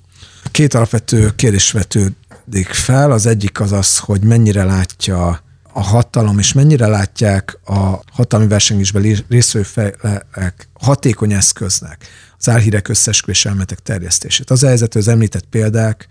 [0.51, 3.11] Két alapvető kérdés vetődik fel.
[3.11, 5.41] Az egyik az az, hogy mennyire látja
[5.73, 12.07] a hatalom, és mennyire látják a hatalmi versengésben részvevő felek hatékony eszköznek
[12.41, 14.49] az álhírek összesküvés elmetek terjesztését.
[14.49, 16.07] Az a helyzet, az említett példák,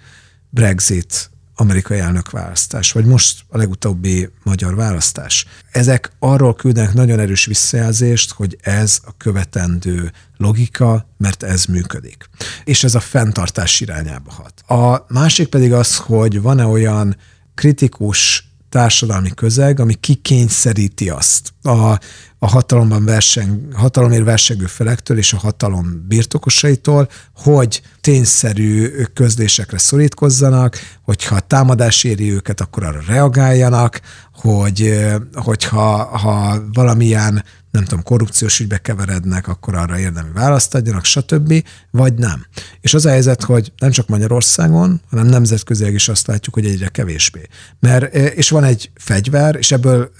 [0.51, 1.31] Brexit,
[1.61, 5.47] amerikai elnökválasztás, vagy most a legutóbbi magyar választás.
[5.71, 12.29] Ezek arról küldenek nagyon erős visszajelzést, hogy ez a követendő logika, mert ez működik.
[12.65, 14.81] És ez a fenntartás irányába hat.
[14.81, 17.17] A másik pedig az, hogy van-e olyan
[17.55, 21.99] kritikus társadalmi közeg, ami kikényszeríti azt a,
[22.39, 31.41] a hatalomban verseng, hatalomért versengő felektől és a hatalom birtokosaitól, hogy tényszerű közlésekre szorítkozzanak, hogyha
[31.41, 34.01] támadás éri őket, akkor arra reagáljanak,
[34.33, 41.65] hogy hogyha ha valamilyen nem tudom, korrupciós ügybe keverednek, akkor arra érdemi választ adjanak, stb.,
[41.91, 42.47] vagy nem.
[42.81, 46.89] És az a helyzet, hogy nem csak Magyarországon, hanem nemzetközileg is azt látjuk, hogy egyre
[46.89, 47.41] kevésbé.
[47.81, 50.11] Mert, és van egy fegyver, és ebből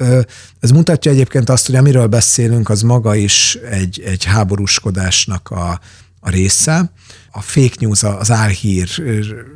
[0.61, 5.81] ez mutatja egyébként azt, hogy amiről beszélünk, az maga is egy, egy háborúskodásnak a,
[6.21, 6.93] a része.
[7.33, 8.89] A fake news, az álhír,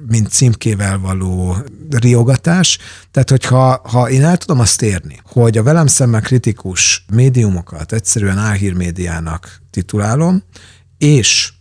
[0.09, 1.57] mint címkével való
[1.91, 2.79] riogatás.
[3.11, 8.39] Tehát, hogyha ha én el tudom azt érni, hogy a velem szemben kritikus médiumokat egyszerűen
[8.39, 10.43] álhírmédiának titulálom,
[10.99, 11.53] és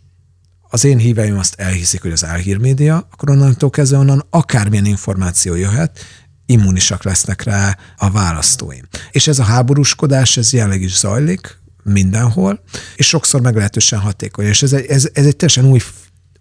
[0.61, 5.99] az én híveim azt elhiszik, hogy az álhírmédia, akkor onnantól kezdve onnan akármilyen információ jöhet,
[6.45, 8.83] immunisak lesznek rá a választóim.
[9.11, 12.63] És ez a háborúskodás, ez jelenleg is zajlik, mindenhol,
[12.95, 14.45] és sokszor meglehetősen hatékony.
[14.45, 15.79] És ez egy, ez, ez egy teljesen új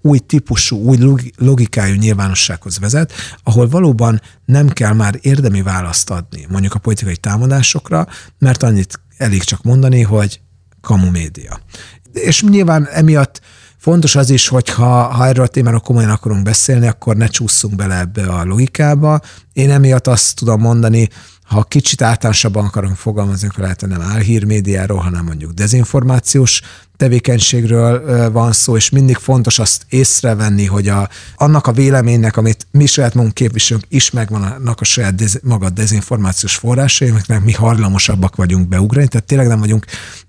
[0.02, 0.98] új típusú, új
[1.36, 8.06] logikájú nyilvánossághoz vezet, ahol valóban nem kell már érdemi választ adni mondjuk a politikai támadásokra,
[8.38, 10.40] mert annyit elég csak mondani, hogy
[10.80, 11.60] kamu média.
[12.12, 13.40] És nyilván emiatt
[13.82, 17.74] Fontos az is, hogy ha, ha erről a témáról komolyan akarunk beszélni, akkor ne csúszunk
[17.74, 19.20] bele ebbe a logikába.
[19.52, 21.08] Én emiatt azt tudom mondani,
[21.52, 26.60] ha kicsit általánosabban akarunk fogalmazni, akkor lehet, nem álhírmédiáról, hanem mondjuk dezinformációs
[26.96, 32.86] tevékenységről van szó, és mindig fontos azt észrevenni, hogy a, annak a véleménynek, amit mi
[32.86, 38.68] saját magunk képviselünk, is megvannak a saját dez, maga dezinformációs forrásai, amiknek mi hajlamosabbak vagyunk
[38.68, 39.84] beugrani, tehát tényleg nem vagyunk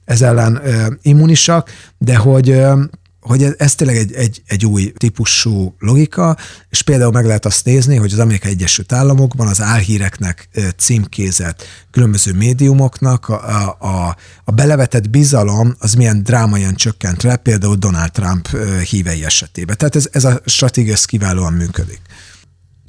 [0.06, 2.84] ez ellen ö, immunisak, de hogy ö,
[3.24, 6.38] hogy ez, ez tényleg egy, egy, egy új típusú logika,
[6.70, 12.34] és például meg lehet azt nézni, hogy az Amerikai Egyesült Államokban az álhíreknek címkézett különböző
[12.34, 18.48] médiumoknak a, a, a belevetett bizalom az milyen drámaian csökkent le, például Donald Trump
[18.90, 19.78] hívei esetében.
[19.78, 22.02] Tehát ez, ez a stratégia ez kiválóan működik.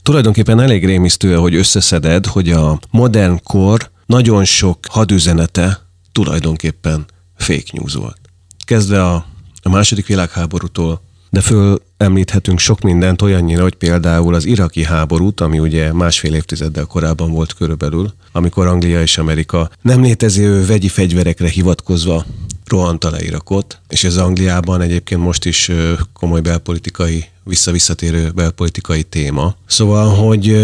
[0.02, 5.80] Tulajdonképpen elég rémisztő, hogy összeszeded, hogy a modern kor nagyon sok hadüzenete
[6.12, 7.04] tulajdonképpen
[7.36, 8.20] fake news volt.
[8.64, 9.26] Kezdve a
[9.64, 11.00] a második világháborútól,
[11.30, 16.84] de föl említhetünk sok mindent olyannyira, hogy például az iraki háborút, ami ugye másfél évtizeddel
[16.84, 22.24] korábban volt körülbelül, amikor Anglia és Amerika nem létező vegyi fegyverekre hivatkozva
[22.66, 25.70] rohanta le Irakot, és ez Angliában egyébként most is
[26.12, 29.56] komoly belpolitikai, visszavisszatérő belpolitikai téma.
[29.66, 30.56] Szóval, hogy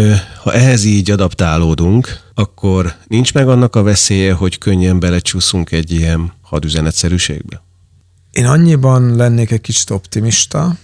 [0.43, 6.33] ha ehhez így adaptálódunk, akkor nincs meg annak a veszélye, hogy könnyen belecsúszunk egy ilyen
[6.41, 7.61] hadüzenetszerűségbe?
[8.31, 10.75] Én annyiban lennék egy kicsit optimista,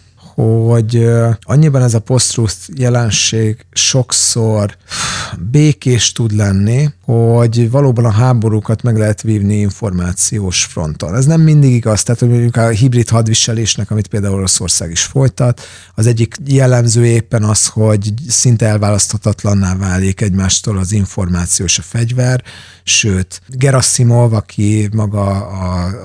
[0.68, 1.10] hogy
[1.42, 4.78] annyiban ez a post jelenség sokszor
[5.52, 11.16] békés tud lenni, hogy valóban a háborúkat meg lehet vívni információs fronton.
[11.16, 15.62] Ez nem mindig igaz, tehát hogy mondjuk a hibrid hadviselésnek, amit például Oroszország is folytat,
[15.96, 22.44] az egyik jellemző éppen az, hogy szinte elválaszthatatlanná válik egymástól az információ és a fegyver,
[22.84, 25.48] sőt, Gerasimov, aki maga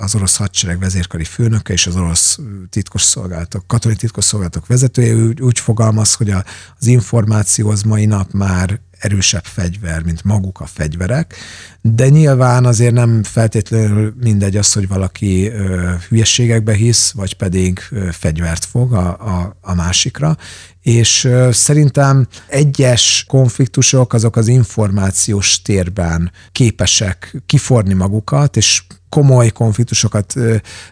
[0.01, 2.39] az orosz hadsereg vezérkari főnöke és az orosz
[2.71, 6.31] titkos szolgálatok, katonai titkos szolgálatok vezetője, úgy, úgy fogalmaz, hogy
[6.79, 11.35] az információ az mai nap már erősebb fegyver, mint maguk a fegyverek,
[11.81, 18.09] de nyilván azért nem feltétlenül mindegy az, hogy valaki ö, hülyességekbe hisz, vagy pedig ö,
[18.13, 20.37] fegyvert fog a, a, a másikra,
[20.83, 28.83] és szerintem egyes konfliktusok azok az információs térben képesek kiforni magukat, és
[29.13, 30.35] komoly konfliktusokat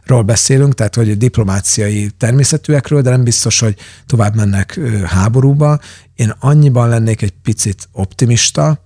[0.05, 5.79] ról beszélünk, tehát hogy diplomáciai természetűekről, de nem biztos, hogy tovább mennek háborúba.
[6.15, 8.83] Én annyiban lennék egy picit optimista,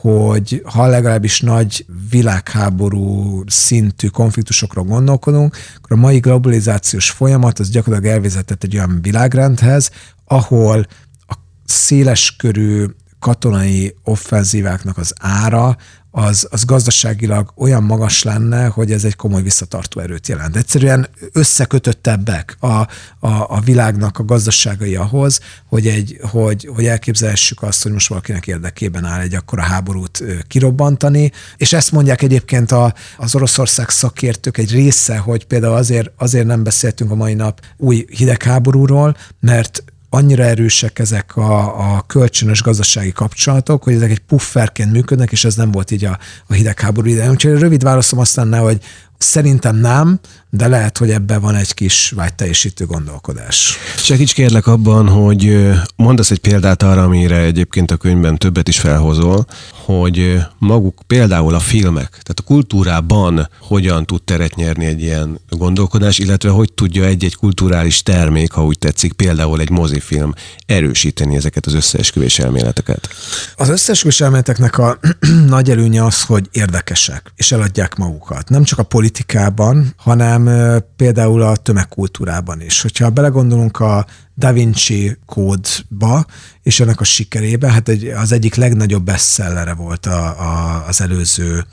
[0.00, 8.14] hogy ha legalábbis nagy világháború szintű konfliktusokról gondolkodunk, akkor a mai globalizációs folyamat az gyakorlatilag
[8.14, 9.90] elvezetett egy olyan világrendhez,
[10.24, 10.86] ahol
[11.26, 12.84] a széleskörű
[13.18, 15.76] katonai offenzíváknak az ára
[16.16, 20.56] az, az gazdaságilag olyan magas lenne, hogy ez egy komoly visszatartó erőt jelent.
[20.56, 22.86] Egyszerűen összekötöttebbek a, a,
[23.28, 29.04] a világnak a gazdaságai ahhoz, hogy, egy, hogy, hogy elképzelhessük azt, hogy most valakinek érdekében
[29.04, 35.16] áll egy akkora háborút kirobbantani, és ezt mondják egyébként a, az Oroszország szakértők egy része,
[35.16, 39.84] hogy például azért, azért nem beszéltünk a mai nap új hidegháborúról, mert
[40.14, 45.54] annyira erősek ezek a, a kölcsönös gazdasági kapcsolatok, hogy ezek egy pufferként működnek, és ez
[45.54, 47.30] nem volt így a, a hidegháború idején.
[47.30, 48.78] Úgyhogy rövid válaszom azt hogy
[49.24, 50.20] Szerintem nem,
[50.50, 53.76] de lehet, hogy ebben van egy kis vágyteljesítő gondolkodás.
[53.96, 59.46] Segíts kérlek abban, hogy mondasz egy példát arra, amire egyébként a könyvben többet is felhozol,
[59.84, 66.18] hogy maguk például a filmek, tehát a kultúrában hogyan tud teret nyerni egy ilyen gondolkodás,
[66.18, 70.34] illetve hogy tudja egy-egy kulturális termék, ha úgy tetszik, például egy mozifilm
[70.66, 73.08] erősíteni ezeket az összeesküvés elméleteket?
[73.56, 74.98] Az összeesküvés elméleteknek a
[75.46, 78.48] nagy előnye az, hogy érdekesek, és eladják magukat.
[78.48, 78.82] Nem csak a
[79.14, 80.50] politikában, hanem
[80.96, 82.82] például a tömegkultúrában is.
[82.82, 86.26] Hogyha belegondolunk a Da Vinci kódba,
[86.62, 91.64] és ennek a sikerébe, hát egy, az egyik legnagyobb bestsellere volt a, a, az előző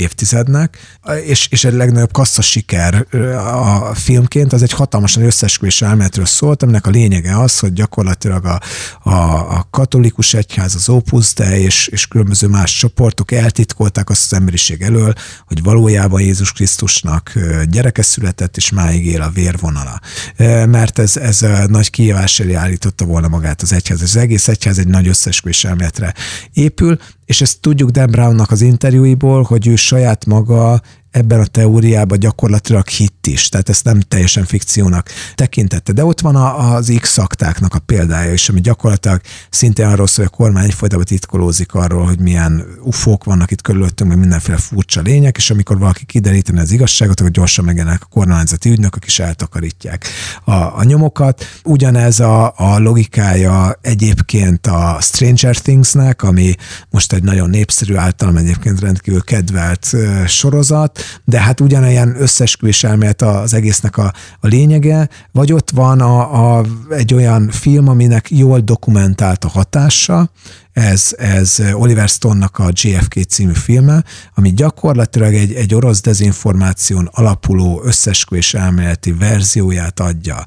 [0.00, 0.78] évtizednek,
[1.24, 6.86] és, és egy legnagyobb kassza siker a filmként, az egy hatalmasan összesküvés elméletről szólt, aminek
[6.86, 8.60] a lényege az, hogy gyakorlatilag a,
[9.02, 9.12] a,
[9.58, 14.82] a katolikus egyház, az Opus Dei és, és különböző más csoportok eltitkolták azt az emberiség
[14.82, 15.12] elől,
[15.46, 17.32] hogy valójában Jézus Krisztusnak
[17.70, 20.00] gyereke született, és máig él a vérvonala.
[20.66, 24.02] Mert ez, ez a nagy kihívás elé állította volna magát az egyház.
[24.02, 26.14] Az egész egyház egy nagy összesküvés elméletre
[26.52, 26.98] épül,
[27.30, 32.88] és ezt tudjuk Dan Brownnak az interjúiból, hogy ő saját maga ebben a teóriában gyakorlatilag
[32.88, 35.92] hitt is, tehát ezt nem teljesen fikciónak tekintette.
[35.92, 40.24] De ott van a, az X szaktáknak a példája is, ami gyakorlatilag szintén arról szól,
[40.24, 45.00] hogy a kormány folyamatosan titkolózik arról, hogy milyen ufók vannak itt körülöttünk, meg mindenféle furcsa
[45.00, 50.06] lények, és amikor valaki kideríteni az igazságot, akkor gyorsan megjelennek a kormányzati ügynökök, és eltakarítják
[50.44, 51.44] a, a nyomokat.
[51.64, 56.54] Ugyanez a, a logikája egyébként a Stranger Thingsnek, ami
[56.90, 59.96] most egy nagyon népszerű, általam egyébként rendkívül kedvelt
[60.26, 66.58] sorozat, de hát ugyanilyen összesküvés elmélet az egésznek a, a lényege, vagy ott van a,
[66.58, 70.30] a, egy olyan film, aminek jól dokumentált a hatása,
[70.72, 74.04] ez, ez Oliver Stone-nak a JFK című filme,
[74.34, 80.46] ami gyakorlatilag egy, egy orosz dezinformáción alapuló összesküvés elméleti verzióját adja.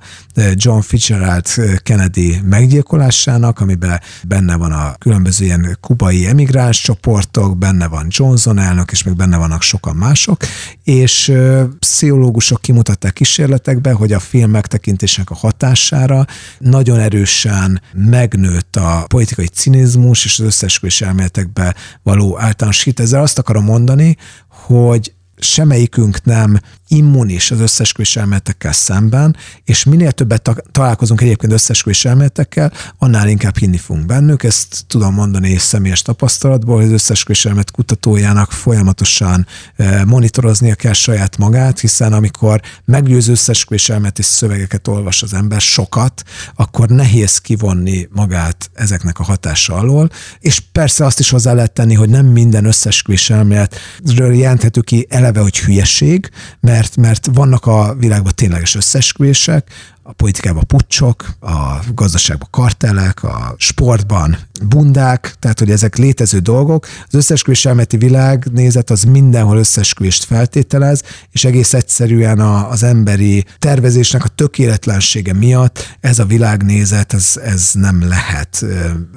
[0.54, 1.46] John Fitzgerald
[1.84, 8.92] Kennedy meggyilkolásának, amiben benne van a különböző ilyen kubai emigráns csoportok, benne van Johnson elnök,
[8.92, 10.38] és még benne vannak sokan mások,
[10.84, 11.34] és
[11.80, 16.26] pszichológusok kimutatták kísérletekbe, hogy a film megtekintésnek a hatására
[16.60, 23.00] nagyon erősen megnőtt a politikai cinizmus, és az összesküvés elméletekbe való általános hit.
[23.00, 26.60] Ezzel azt akarom mondani, hogy semmelyikünk nem
[26.94, 33.78] immunis az összesküvés elméletekkel szemben, és minél többet találkozunk egyébként összesküvés elméletekkel, annál inkább hinni
[33.78, 34.44] fogunk bennük.
[34.44, 41.38] Ezt tudom mondani személyes tapasztalatból, hogy az összesküvés elmélet kutatójának folyamatosan eh, monitoroznia kell saját
[41.38, 46.24] magát, hiszen amikor meggyőző összesküvés elméleti szövegeket olvas az ember sokat,
[46.56, 51.94] akkor nehéz kivonni magát ezeknek a hatása alól, és persze azt is hozzá lehet tenni,
[51.94, 56.30] hogy nem minden összesküvés elméletről jelenthető ki eleve, hogy hülyeség,
[56.60, 59.70] mert mert, mert vannak a világban tényleges összesküvések,
[60.06, 66.88] a politikában pucsok, a gazdaságban kartelek, a sportban bundák, tehát hogy ezek létező dolgok.
[67.08, 74.24] Az összesküvés elméleti világnézet az mindenhol összesküvést feltételez, és egész egyszerűen a, az emberi tervezésnek
[74.24, 78.66] a tökéletlensége miatt ez a világnézet, ez, ez nem lehet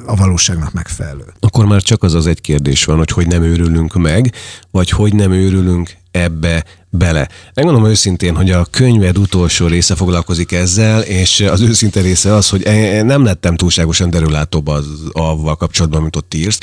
[0.06, 1.24] a valóságnak megfelelő.
[1.40, 4.32] Akkor már csak az az egy kérdés van, hogy hogy nem őrülünk meg,
[4.70, 7.28] vagy hogy nem őrülünk ebbe bele.
[7.54, 12.62] Megmondom őszintén, hogy a könyved utolsó része foglalkozik ezzel, és az őszinte része az, hogy
[13.04, 16.58] nem lettem túlságosan derülátóbb az avval kapcsolatban, mint ott írsz.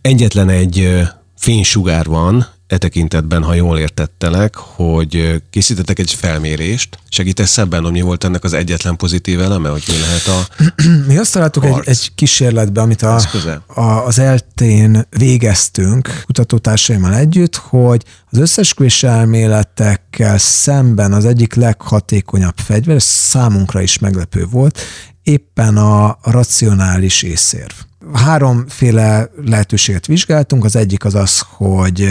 [0.00, 1.00] Egyetlen egy
[1.36, 6.98] fénysugár van e tekintetben, ha jól értettelek, hogy készítettek egy felmérést.
[7.08, 10.46] Segítesz ebben, hogy mi volt ennek az egyetlen pozitív eleme, hogy mi lehet a
[11.08, 13.20] Mi azt találtuk egy, egy kísérletbe, amit a,
[13.66, 23.02] a, az eltén végeztünk kutatótársaimmal együtt, hogy az összesküvés elméletekkel szemben az egyik leghatékonyabb fegyver,
[23.02, 24.78] számunkra is meglepő volt,
[25.22, 27.74] éppen a racionális észérv
[28.12, 30.64] háromféle lehetőséget vizsgáltunk.
[30.64, 32.08] Az egyik az az, hogy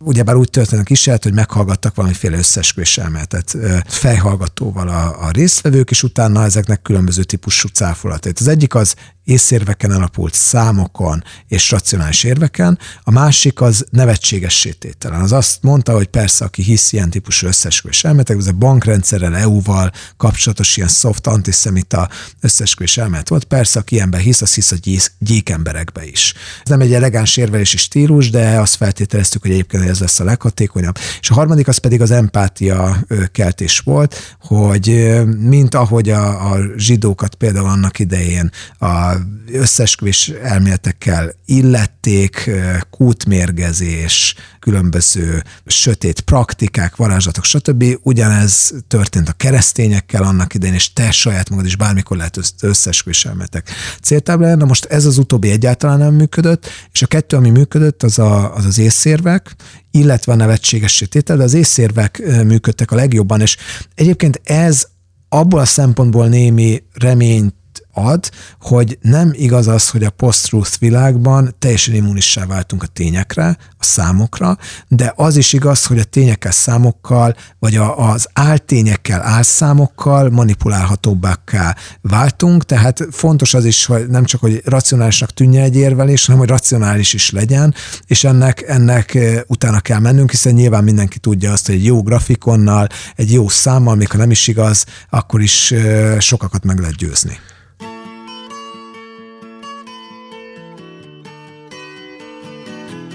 [0.00, 6.44] ugyebár úgy történt a hogy meghallgattak valamiféle összesküvés elméletet fejhallgatóval a, a résztvevők, és utána
[6.44, 8.38] ezeknek különböző típusú cáfolatait.
[8.38, 15.20] Az egyik az észérveken alapult számokon és racionális érveken, a másik az nevetséges sétételen.
[15.20, 19.92] Az azt mondta, hogy persze, aki hisz ilyen típusú összesküvés elméletek, ez a bankrendszerrel, EU-val
[20.16, 22.08] kapcsolatos ilyen soft antiszemita
[22.40, 24.76] összesküvés elmélet volt, persze, aki ilyenben hisz, az hisz a
[25.18, 26.34] gyík emberekbe is.
[26.62, 30.98] Ez nem egy elegáns érvelési stílus, de azt feltételeztük, hogy egyébként ez lesz a leghatékonyabb.
[31.20, 37.34] És a harmadik az pedig az empátia keltés volt, hogy mint ahogy a, a zsidókat
[37.34, 39.13] például annak idején a
[39.52, 42.50] összesküvés elméletekkel illették,
[42.90, 47.84] kútmérgezés, különböző sötét praktikák, varázslatok, stb.
[48.02, 53.70] Ugyanez történt a keresztényekkel annak idején, és te saját magad is bármikor lehet összesküvés elméletek
[54.02, 54.58] céltábláján.
[54.58, 58.54] Na most ez az utóbbi egyáltalán nem működött, és a kettő, ami működött, az a,
[58.54, 59.56] az, az észérvek,
[59.90, 63.56] illetve a nevetséges tétel, de az észérvek működtek a legjobban, és
[63.94, 64.86] egyébként ez
[65.28, 67.54] abból a szempontból némi reményt
[67.94, 68.30] ad,
[68.60, 74.58] hogy nem igaz az, hogy a post-truth világban teljesen immunissá váltunk a tényekre, a számokra,
[74.88, 82.64] de az is igaz, hogy a tényekkel, számokkal, vagy a, az áltényekkel, álszámokkal manipulálhatóbbakká váltunk,
[82.64, 87.12] tehát fontos az is, hogy nem csak, hogy racionálisnak tűnje egy érvelés, hanem hogy racionális
[87.12, 87.74] is legyen,
[88.06, 92.88] és ennek, ennek utána kell mennünk, hiszen nyilván mindenki tudja azt, hogy egy jó grafikonnal,
[93.16, 95.74] egy jó számmal, még ha nem is igaz, akkor is
[96.18, 97.38] sokakat meg lehet győzni.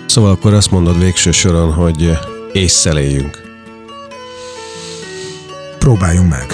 [0.09, 2.19] Szóval akkor azt mondod végső soron, hogy eh,
[2.51, 3.41] észszeléljünk.
[5.79, 6.45] Próbáljunk meg.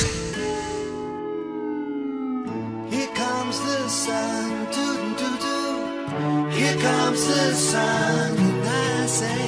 [6.57, 9.45] Here comes the sun, and I say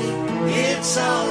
[0.47, 1.26] it's all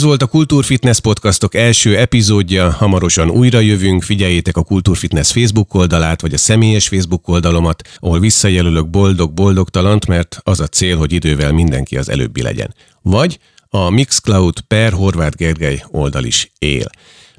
[0.00, 6.20] Ez volt a Kultúrfitness podcastok első epizódja, hamarosan újra jövünk, figyeljétek a Kultúrfitness Facebook oldalát,
[6.20, 11.96] vagy a személyes Facebook oldalomat, ahol visszajelölök boldog-boldogtalant, mert az a cél, hogy idővel mindenki
[11.96, 12.74] az előbbi legyen.
[13.02, 13.38] Vagy
[13.68, 16.86] a Mixcloud per Horváth Gergely oldal is él.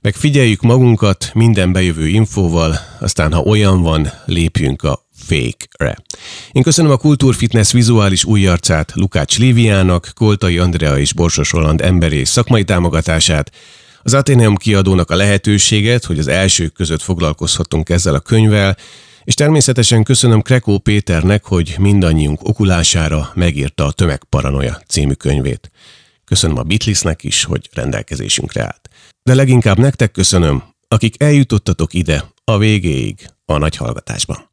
[0.01, 5.97] Meg figyeljük magunkat minden bejövő infóval, aztán ha olyan van, lépjünk a fake-re.
[6.51, 12.25] Én köszönöm a Kultúrfitness vizuális új arcát Lukács Líviának, Koltai Andrea és Borsos Roland emberi
[12.25, 13.51] szakmai támogatását,
[14.03, 18.77] az Ateneum kiadónak a lehetőséget, hogy az elsők között foglalkozhatunk ezzel a könyvvel,
[19.23, 25.71] és természetesen köszönöm Krekó Péternek, hogy mindannyiunk okulására megírta a Tömegparanoia című könyvét.
[26.25, 28.89] Köszönöm a Beatlesnek is, hogy rendelkezésünkre állt.
[29.23, 34.50] De leginkább nektek köszönöm, akik eljutottatok ide a végéig a nagy hallgatásban.